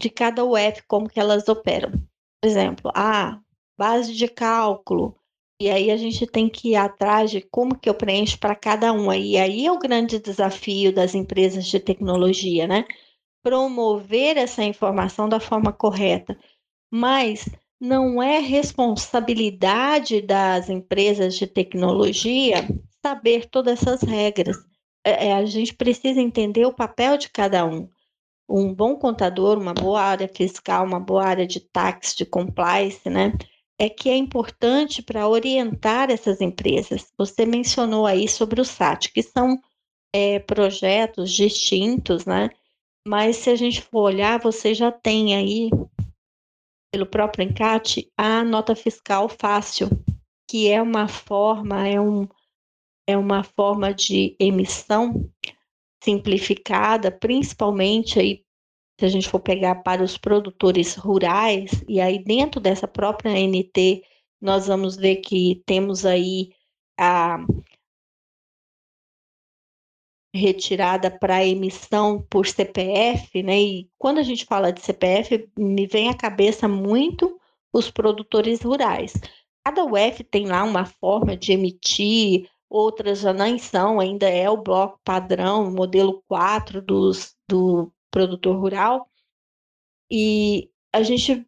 [0.00, 1.92] de cada UF, como que elas operam.
[1.92, 3.40] Por exemplo, a
[3.78, 5.16] base de cálculo,
[5.60, 8.92] e aí a gente tem que ir atrás de como que eu preencho para cada
[8.92, 9.16] uma.
[9.16, 12.84] E aí é o grande desafio das empresas de tecnologia, né?
[13.42, 16.38] Promover essa informação da forma correta,
[16.90, 17.48] mas
[17.80, 22.68] não é responsabilidade das empresas de tecnologia
[23.04, 24.56] saber todas essas regras.
[25.04, 27.88] É, é, a gente precisa entender o papel de cada um.
[28.48, 33.32] Um bom contador, uma boa área fiscal, uma boa área de tax, de compliance, né?
[33.78, 37.12] É que é importante para orientar essas empresas.
[37.18, 39.60] Você mencionou aí sobre o SAT, que são
[40.14, 42.50] é, projetos distintos, né?
[43.06, 45.70] Mas se a gente for olhar, você já tem aí,
[46.92, 49.88] pelo próprio encate, a nota fiscal fácil,
[50.48, 52.28] que é uma forma, é, um,
[53.06, 55.28] é uma forma de emissão
[56.02, 58.44] simplificada, principalmente aí,
[59.00, 64.04] se a gente for pegar para os produtores rurais, e aí dentro dessa própria NT,
[64.40, 66.52] nós vamos ver que temos aí
[66.98, 67.38] a
[70.34, 73.60] retirada para emissão por CPF, né?
[73.60, 77.38] E quando a gente fala de CPF, me vem à cabeça muito
[77.72, 79.12] os produtores rurais.
[79.64, 84.62] Cada UF tem lá uma forma de emitir, outras já não são, ainda é o
[84.62, 89.08] bloco padrão, modelo 4 dos, do produtor rural.
[90.10, 91.46] E a gente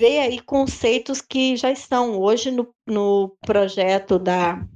[0.00, 4.66] vê aí conceitos que já estão hoje no, no projeto da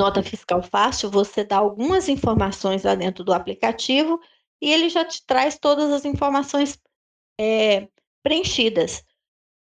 [0.00, 4.20] nota fiscal fácil, você dá algumas informações lá dentro do aplicativo
[4.60, 6.78] e ele já te traz todas as informações
[7.40, 7.88] é,
[8.22, 9.02] preenchidas.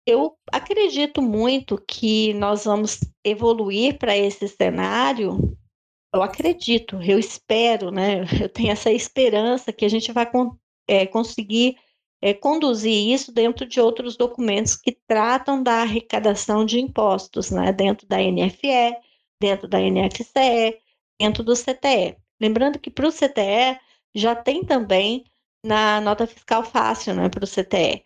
[0.07, 5.57] Eu acredito muito que nós vamos evoluir para esse cenário.
[6.15, 8.21] Eu acredito, eu espero, né?
[8.41, 10.31] Eu tenho essa esperança que a gente vai
[10.89, 11.77] é, conseguir
[12.23, 17.73] é, conduzir isso dentro de outros documentos que tratam da arrecadação de impostos, né?
[17.73, 18.97] dentro da NFE,
[19.41, 20.79] dentro da NFCE,
[21.21, 22.17] dentro do CTE.
[22.41, 23.79] Lembrando que para o CTE
[24.15, 25.25] já tem também
[25.65, 28.05] na nota fiscal fácil né, para o CTE.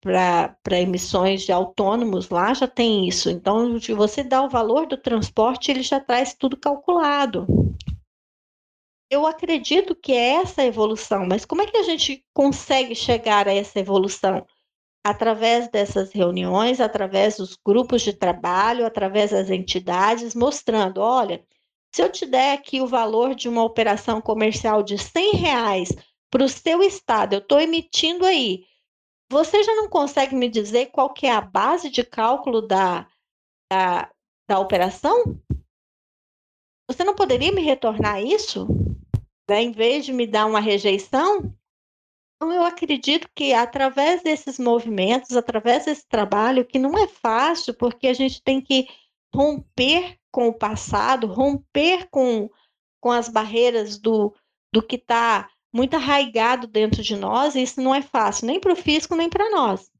[0.00, 3.28] Para emissões de autônomos, lá já tem isso.
[3.28, 7.46] Então, se você dá o valor do transporte, ele já traz tudo calculado
[9.10, 13.54] eu acredito que é essa evolução, mas como é que a gente consegue chegar a
[13.54, 14.46] essa evolução?
[15.08, 21.44] Através dessas reuniões, através dos grupos de trabalho, através das entidades, mostrando: olha,
[21.94, 25.88] se eu te der aqui o valor de uma operação comercial de 100 reais
[26.30, 28.64] para o seu estado, eu estou emitindo aí.
[29.30, 33.06] Você já não consegue me dizer qual que é a base de cálculo da,
[33.70, 34.10] da,
[34.48, 35.38] da operação?
[36.86, 38.66] Você não poderia me retornar isso?
[39.48, 41.52] né, em vez de me dar uma rejeição,
[42.38, 48.06] então eu acredito que através desses movimentos, através desse trabalho, que não é fácil, porque
[48.06, 48.86] a gente tem que
[49.34, 52.48] romper com o passado, romper com,
[53.00, 54.32] com as barreiras do,
[54.72, 58.72] do que está muito arraigado dentro de nós, e isso não é fácil, nem para
[58.72, 59.90] o fisco, nem para nós.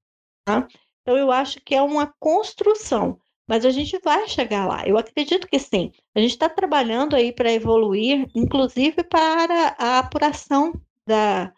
[0.44, 0.68] Tá?
[1.02, 3.18] Então, eu acho que é uma construção.
[3.48, 4.86] Mas a gente vai chegar lá.
[4.86, 5.90] Eu acredito que sim.
[6.14, 11.50] A gente está trabalhando aí para evoluir, inclusive para a apuração da,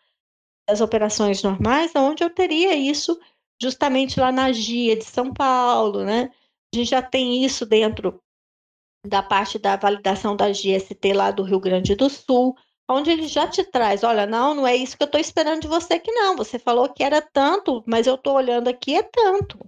[0.70, 3.18] das operações normais, onde eu teria isso
[3.60, 6.30] justamente lá na GIA de São Paulo, né?
[6.72, 8.20] A gente já tem isso dentro
[9.04, 12.54] da parte da validação da GST lá do Rio Grande do Sul,
[12.88, 15.68] onde ele já te traz, olha, não, não é isso que eu estou esperando de
[15.68, 16.36] você que não.
[16.36, 19.58] Você falou que era tanto, mas eu estou olhando aqui é tanto.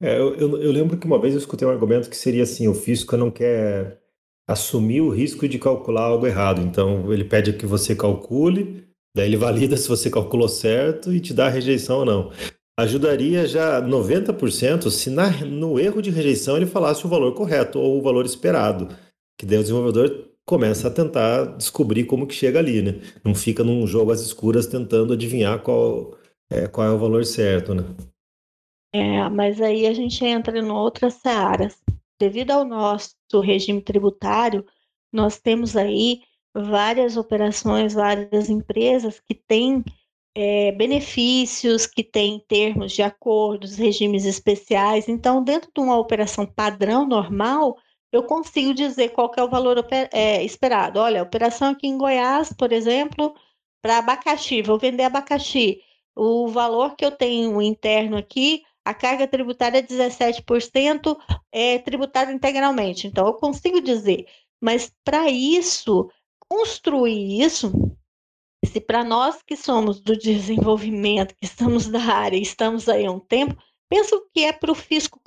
[0.00, 2.68] É, eu, eu, eu, lembro que uma vez eu escutei um argumento que seria assim:
[2.68, 4.00] o fisco não quer
[4.46, 6.60] assumir o risco de calcular algo errado.
[6.60, 11.34] Então, ele pede que você calcule, daí ele valida se você calculou certo e te
[11.34, 12.32] dá a rejeição ou não.
[12.78, 17.98] Ajudaria já 90% se na, no erro de rejeição ele falasse o valor correto ou
[17.98, 18.88] o valor esperado.
[19.36, 23.00] Que daí o desenvolvedor começa a tentar descobrir como que chega ali, né?
[23.24, 26.16] Não fica num jogo às escuras tentando adivinhar qual
[26.50, 27.84] é, qual é o valor certo, né?
[28.94, 31.76] É, mas aí a gente entra em outras searas.
[32.18, 34.64] Devido ao nosso regime tributário,
[35.12, 36.20] nós temos aí
[36.62, 39.84] várias operações, várias empresas que têm
[40.34, 45.08] é, benefícios, que têm termos de acordos, regimes especiais.
[45.08, 47.76] Então, dentro de uma operação padrão normal,
[48.12, 51.00] eu consigo dizer qual é o valor é, esperado.
[51.00, 53.34] Olha, operação aqui em Goiás, por exemplo,
[53.82, 55.80] para abacaxi, vou vender abacaxi.
[56.16, 61.14] O valor que eu tenho interno aqui a carga tributária é 17%
[61.52, 63.06] é tributada integralmente.
[63.06, 64.26] Então, eu consigo dizer,
[64.58, 66.10] mas para isso,
[66.48, 67.72] construir isso,
[68.64, 73.20] se para nós que somos do desenvolvimento, que estamos da área, estamos aí há um
[73.20, 73.56] tempo,
[73.88, 75.20] penso que é para o fisco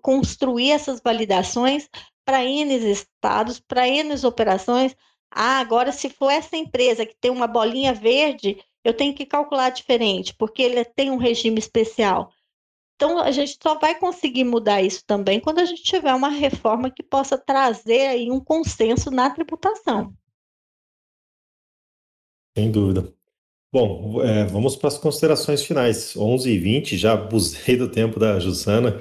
[0.00, 1.88] construir essas validações
[2.24, 4.94] para N estados, para N operações.
[5.30, 9.70] Ah, agora se for essa empresa que tem uma bolinha verde, eu tenho que calcular
[9.70, 12.32] diferente, porque ele tem um regime especial.
[12.96, 16.90] Então, a gente só vai conseguir mudar isso também quando a gente tiver uma reforma
[16.90, 20.14] que possa trazer aí um consenso na tributação.
[22.60, 23.10] Sem dúvida.
[23.72, 26.14] Bom, é, vamos para as considerações finais.
[26.14, 29.00] 11 e 20 já abusei do tempo da Jussana.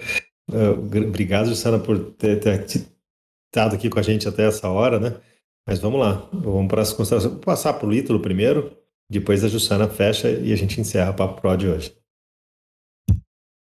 [0.49, 5.19] Uh, obrigado, Jussana, por ter, ter estado aqui com a gente até essa hora, né?
[5.67, 7.33] Mas vamos lá, vamos para as considerações.
[7.33, 8.77] Vou passar para o Ítalo primeiro,
[9.09, 11.93] depois a Jussana fecha e a gente encerra o Papo Pro de hoje.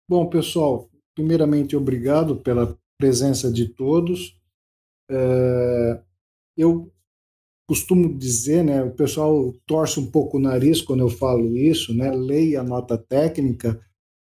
[0.08, 4.40] Bom, pessoal, primeiramente, obrigado pela presença de todos.
[5.10, 6.00] É,
[6.56, 6.92] eu
[7.70, 12.10] costumo dizer, né, o pessoal torce um pouco o nariz quando eu falo isso, né,
[12.10, 13.80] leia a nota técnica,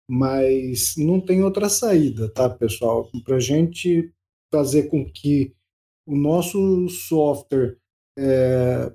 [0.09, 3.11] mas não tem outra saída, tá, pessoal?
[3.25, 4.09] Para a gente
[4.53, 5.53] fazer com que
[6.07, 7.77] o nosso software
[8.17, 8.95] é,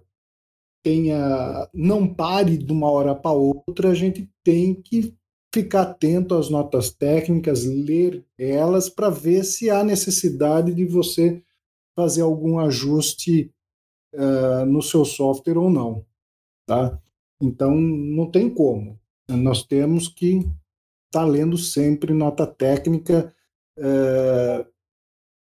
[0.85, 5.13] tenha, não pare de uma hora para outra, a gente tem que
[5.53, 11.43] ficar atento às notas técnicas, ler elas para ver se há necessidade de você
[11.93, 13.51] fazer algum ajuste
[14.13, 16.05] uh, no seu software ou não,
[16.65, 16.99] tá?
[17.41, 18.99] Então não tem como.
[19.27, 23.33] Nós temos que estar tá lendo sempre nota técnica.
[23.77, 24.65] Uh,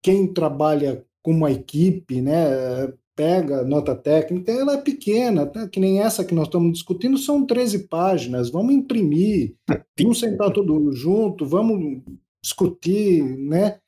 [0.02, 5.68] quem trabalha com uma equipe, né, pega nota técnica, ela é pequena, né?
[5.68, 9.54] que nem essa que nós estamos discutindo, são 13 páginas, vamos imprimir,
[9.98, 12.02] vamos sentar todo junto, vamos
[12.42, 13.78] discutir, né?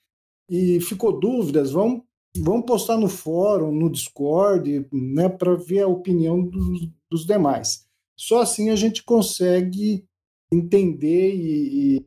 [0.49, 2.03] E ficou dúvidas, vamos,
[2.37, 7.87] vamos postar no fórum, no Discord, né, para ver a opinião dos, dos demais.
[8.17, 10.07] Só assim a gente consegue
[10.53, 12.07] entender e, e,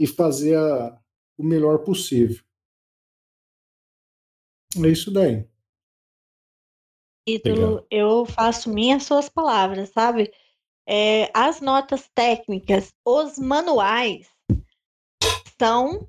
[0.00, 0.98] e fazer a,
[1.36, 2.42] o melhor possível.
[4.76, 5.46] É isso daí.
[7.26, 10.32] Ídolo, eu faço minhas suas palavras, sabe?
[10.86, 14.28] É, as notas técnicas, os manuais
[15.58, 16.08] são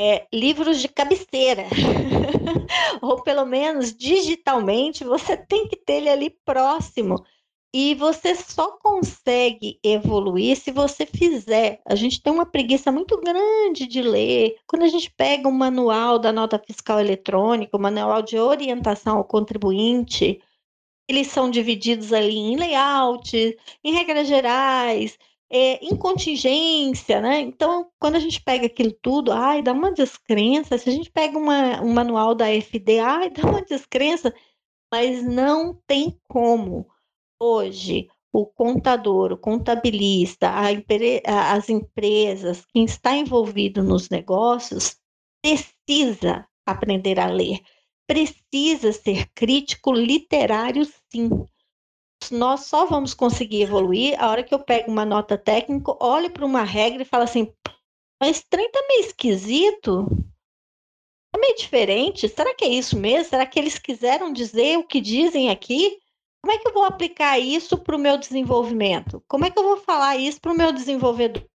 [0.00, 1.64] é, livros de cabeceira.
[3.02, 7.22] Ou pelo menos digitalmente, você tem que ter ele ali próximo.
[7.72, 11.80] E você só consegue evoluir se você fizer.
[11.86, 14.56] A gente tem uma preguiça muito grande de ler.
[14.66, 19.18] Quando a gente pega um manual da nota fiscal eletrônica, o um manual de orientação
[19.18, 20.40] ao contribuinte,
[21.06, 25.18] eles são divididos ali em layout, em regras gerais,
[25.50, 27.40] é, em contingência, né?
[27.40, 30.78] Então, quando a gente pega aquilo tudo, ai, dá uma descrença.
[30.78, 34.32] Se a gente pega uma, um manual da FD, ai, dá uma descrença,
[34.92, 36.86] mas não tem como
[37.40, 44.96] hoje o contador, o contabilista, a, as empresas, quem está envolvido nos negócios,
[45.42, 47.58] precisa aprender a ler,
[48.06, 51.28] precisa ser crítico literário, sim.
[52.30, 56.46] Nós só vamos conseguir evoluir a hora que eu pego uma nota técnica, olho para
[56.46, 57.52] uma regra e falo assim:
[58.20, 60.06] mas trem tá meio esquisito,
[61.34, 62.28] é meio diferente.
[62.28, 63.30] Será que é isso mesmo?
[63.30, 65.98] Será que eles quiseram dizer o que dizem aqui?
[66.42, 69.22] Como é que eu vou aplicar isso para o meu desenvolvimento?
[69.28, 71.46] Como é que eu vou falar isso para o meu desenvolvedor?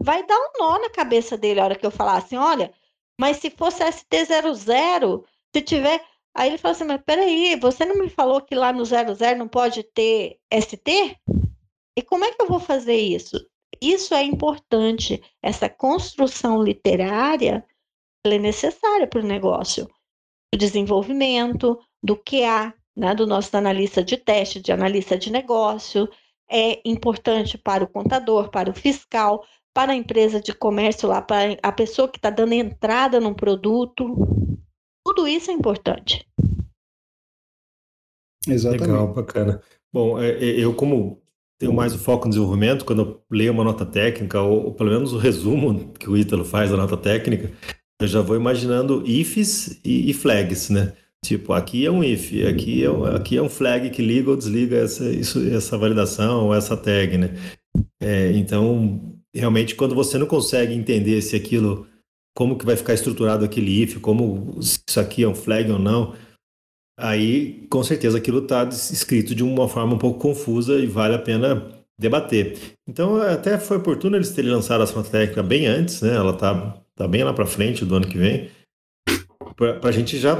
[0.00, 2.72] Vai dar um nó na cabeça dele a hora que eu falar assim: olha,
[3.20, 5.24] mas se fosse ST00,
[5.54, 6.04] se tiver.
[6.34, 9.48] Aí ele fala assim: mas peraí, você não me falou que lá no 00 não
[9.48, 11.16] pode ter ST?
[11.96, 13.38] E como é que eu vou fazer isso?
[13.80, 15.22] Isso é importante.
[15.42, 17.64] Essa construção literária
[18.24, 19.88] é necessária para o negócio,
[20.54, 26.08] o desenvolvimento, do há né, do nosso analista de teste, de analista de negócio,
[26.50, 31.56] é importante para o contador, para o fiscal, para a empresa de comércio lá, para
[31.62, 34.16] a pessoa que está dando entrada num produto.
[35.08, 36.28] Tudo isso é importante.
[38.46, 38.82] Exatamente.
[38.82, 39.62] Legal, bacana.
[39.90, 41.22] Bom, é, é, eu como
[41.58, 44.90] tenho mais o foco no desenvolvimento, quando eu leio uma nota técnica, ou, ou pelo
[44.90, 47.50] menos o resumo que o Ítalo faz da nota técnica,
[47.98, 50.92] eu já vou imaginando ifs e, e flags, né?
[51.24, 54.36] Tipo, aqui é um if, aqui é um, aqui é um flag que liga ou
[54.36, 57.34] desliga essa, isso, essa validação ou essa tag, né?
[57.98, 61.86] É, então, realmente, quando você não consegue entender se aquilo,
[62.38, 66.14] como que vai ficar estruturado aquele if, como isso aqui é um flag ou não,
[66.96, 71.18] aí com certeza aquilo está escrito de uma forma um pouco confusa e vale a
[71.18, 72.56] pena debater.
[72.88, 76.14] Então, até foi oportuno eles terem lançado essa técnica bem antes, né?
[76.14, 78.48] Ela está tá bem lá para frente do ano que vem
[79.56, 80.36] para a gente já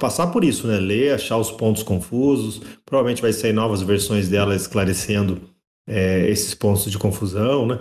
[0.00, 0.78] passar por isso, né?
[0.78, 2.62] Ler, achar os pontos confusos.
[2.86, 5.42] Provavelmente vai sair novas versões dela esclarecendo
[5.86, 7.78] é, esses pontos de confusão, né?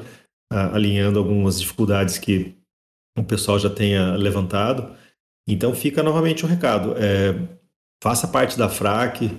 [0.51, 2.53] alinhando algumas dificuldades que
[3.17, 4.95] o pessoal já tenha levantado.
[5.47, 6.95] Então fica novamente o um recado.
[6.97, 7.35] É,
[8.03, 9.31] faça parte da FRAC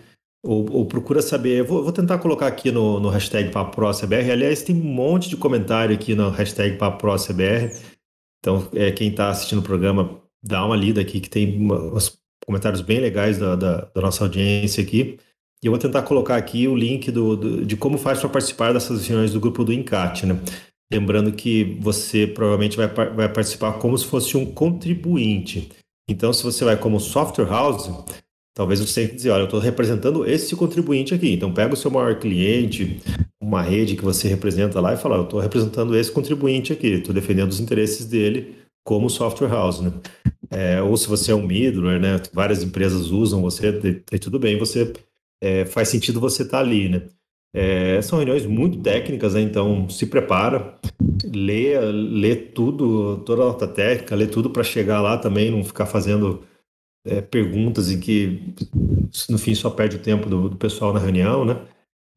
[0.45, 1.63] ou, ou procura saber.
[1.65, 4.31] Vou, vou, tentar colocar aqui no, no hashtag PapoProCBR.
[4.31, 7.77] Aliás, tem um monte de comentário aqui no hashtag PapoProCBR.
[8.41, 12.17] Então, é, quem está assistindo o programa dar uma lida aqui, que tem uns
[12.47, 15.19] comentários bem legais da, da, da nossa audiência aqui.
[15.63, 18.73] E eu vou tentar colocar aqui o link do, do de como faz para participar
[18.73, 20.39] dessas reuniões do grupo do Encate, né?
[20.93, 25.71] Lembrando que você provavelmente vai, vai participar como se fosse um contribuinte.
[26.09, 27.91] Então, se você vai como software house,
[28.55, 31.33] talvez você tenha que dizer, olha, eu estou representando esse contribuinte aqui.
[31.33, 33.01] Então, pega o seu maior cliente,
[33.43, 37.15] uma rede que você representa lá e fala, eu estou representando esse contribuinte aqui, estou
[37.15, 38.55] defendendo os interesses dele
[38.85, 39.93] como software house, né?
[40.49, 42.21] É, ou se você é um middleware, né?
[42.33, 43.73] Várias empresas usam você,
[44.21, 44.93] tudo bem, você
[45.43, 47.03] é, faz sentido você estar tá ali, né?
[47.59, 49.41] É, são reuniões muito técnicas, né?
[49.41, 50.79] então se prepara,
[51.25, 55.87] lê, lê tudo, toda a nota técnica, lê tudo para chegar lá também, não ficar
[55.87, 56.45] fazendo
[57.07, 58.55] é, perguntas em que
[59.31, 61.67] no fim só perde o tempo do, do, pessoal na reunião, né?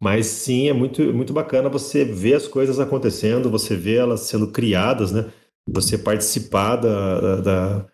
[0.04, 4.52] Mas sim, é muito, muito bacana você ver as coisas acontecendo, você ver elas sendo
[4.52, 5.32] criadas, né?
[5.66, 7.86] você participar da, da,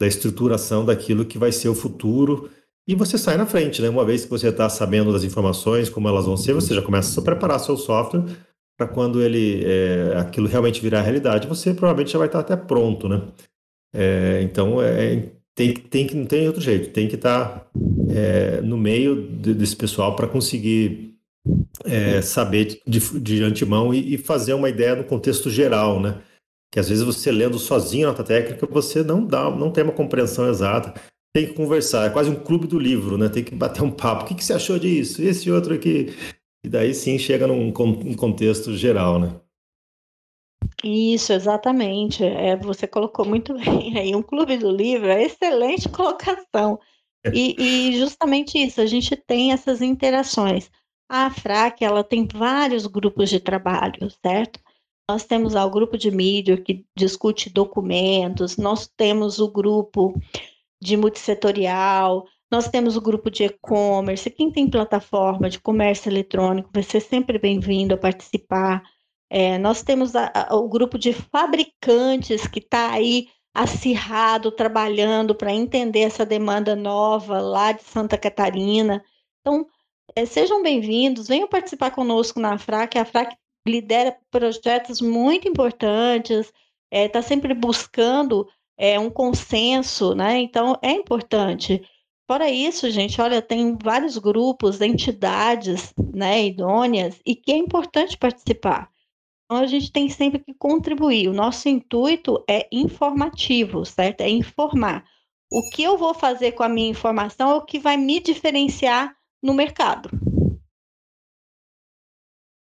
[0.00, 2.48] da estruturação daquilo que vai ser o futuro
[2.86, 3.88] e você sai na frente, né?
[3.88, 7.20] Uma vez que você está sabendo das informações, como elas vão ser, você já começa
[7.20, 8.24] a preparar seu software
[8.76, 12.64] para quando ele é, aquilo realmente virar realidade, você provavelmente já vai estar tá até
[12.64, 13.22] pronto, né?
[13.94, 17.66] É, então é, tem, tem que não tem outro jeito, tem que estar tá,
[18.08, 21.14] é, no meio de, desse pessoal para conseguir
[21.84, 26.20] é, saber de, de antemão e, e, fazer uma ideia no contexto geral, né?
[26.72, 29.92] que às vezes você lendo sozinho a nota técnica, você não dá, não tem uma
[29.92, 30.94] compreensão exata.
[31.34, 33.28] Tem que conversar, é quase um clube do livro, né?
[33.28, 34.24] Tem que bater um papo.
[34.24, 35.22] O que, que você achou disso?
[35.22, 36.14] Esse outro aqui.
[36.64, 39.40] e daí sim chega num, num contexto geral, né?
[40.84, 42.22] Isso, exatamente.
[42.22, 44.14] É, você colocou muito bem aí.
[44.14, 46.78] Um clube do livro é excelente colocação.
[47.32, 50.70] E, e, justamente isso, a gente tem essas interações.
[51.08, 54.58] A FRAC, ela tem vários grupos de trabalho, certo?
[55.08, 60.20] Nós temos o grupo de mídia que discute documentos, nós temos o grupo
[60.82, 64.28] de multissetorial, nós temos o grupo de e-commerce.
[64.28, 68.82] Quem tem plataforma de comércio eletrônico vai ser sempre bem-vindo a participar.
[69.30, 75.52] É, nós temos a, a, o grupo de fabricantes que está aí acirrado, trabalhando para
[75.52, 79.04] entender essa demanda nova lá de Santa Catarina.
[79.40, 79.64] Então,
[80.16, 82.98] é, sejam bem-vindos, venham participar conosco na FRAC.
[82.98, 83.36] A FRAC
[83.66, 86.52] lidera projetos muito importantes, está
[86.90, 90.38] é, tá sempre buscando é, um consenso, né?
[90.40, 91.82] Então, é importante.
[92.26, 98.90] Fora isso, gente, olha, tem vários grupos, entidades né, idôneas e que é importante participar.
[99.44, 101.28] Então, a gente tem sempre que contribuir.
[101.28, 104.22] O nosso intuito é informativo, certo?
[104.22, 105.04] É informar.
[105.50, 109.14] O que eu vou fazer com a minha informação é o que vai me diferenciar
[109.42, 110.08] no mercado.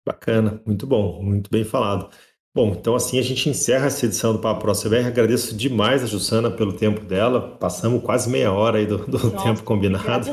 [0.07, 2.09] Bacana, muito bom, muito bem falado.
[2.57, 5.05] Bom, então assim a gente encerra essa edição do Papo Pro CBR.
[5.05, 7.39] Agradeço demais a Jussana pelo tempo dela.
[7.39, 10.25] Passamos quase meia hora aí do, do Nossa, tempo combinado.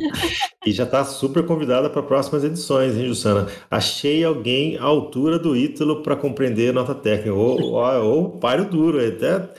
[0.64, 3.46] e já está super convidada para próximas edições, hein, Jussana?
[3.70, 7.34] Achei alguém à altura do Ítalo para compreender nota técnica.
[7.34, 9.50] Ou, ou, ou páreo duro, até.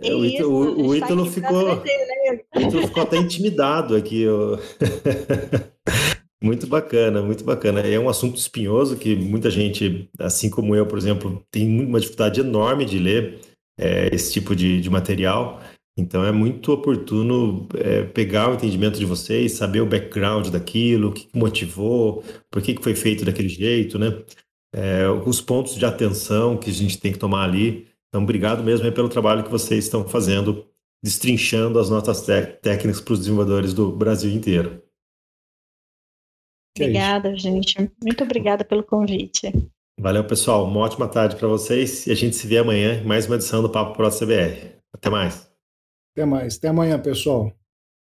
[0.00, 1.82] É, o, Ítalo, o, o Ítalo ficou, né?
[2.54, 4.26] o Ítalo ficou até intimidado aqui.
[6.40, 7.80] Muito bacana, muito bacana.
[7.80, 12.40] É um assunto espinhoso que muita gente, assim como eu, por exemplo, tem uma dificuldade
[12.40, 13.40] enorme de ler
[13.78, 15.60] é, esse tipo de, de, material.
[15.96, 21.12] Então é muito oportuno é, pegar o entendimento de vocês, saber o background daquilo, o
[21.12, 24.22] que motivou, por que, que foi feito daquele jeito, né?
[24.72, 27.88] É, os pontos de atenção que a gente tem que tomar ali.
[28.08, 30.64] Então, obrigado mesmo pelo trabalho que vocês estão fazendo,
[31.02, 32.22] destrinchando as notas
[32.62, 34.87] técnicas para os desenvolvedores do Brasil inteiro.
[36.82, 37.90] É obrigada, é gente.
[38.02, 39.52] Muito obrigada pelo convite.
[40.00, 40.64] Valeu, pessoal.
[40.64, 43.60] Uma ótima tarde para vocês e a gente se vê amanhã em mais uma edição
[43.62, 44.76] do Papo Pro CBR.
[44.92, 45.50] Até mais.
[46.14, 46.56] Até mais.
[46.56, 47.52] Até amanhã, pessoal.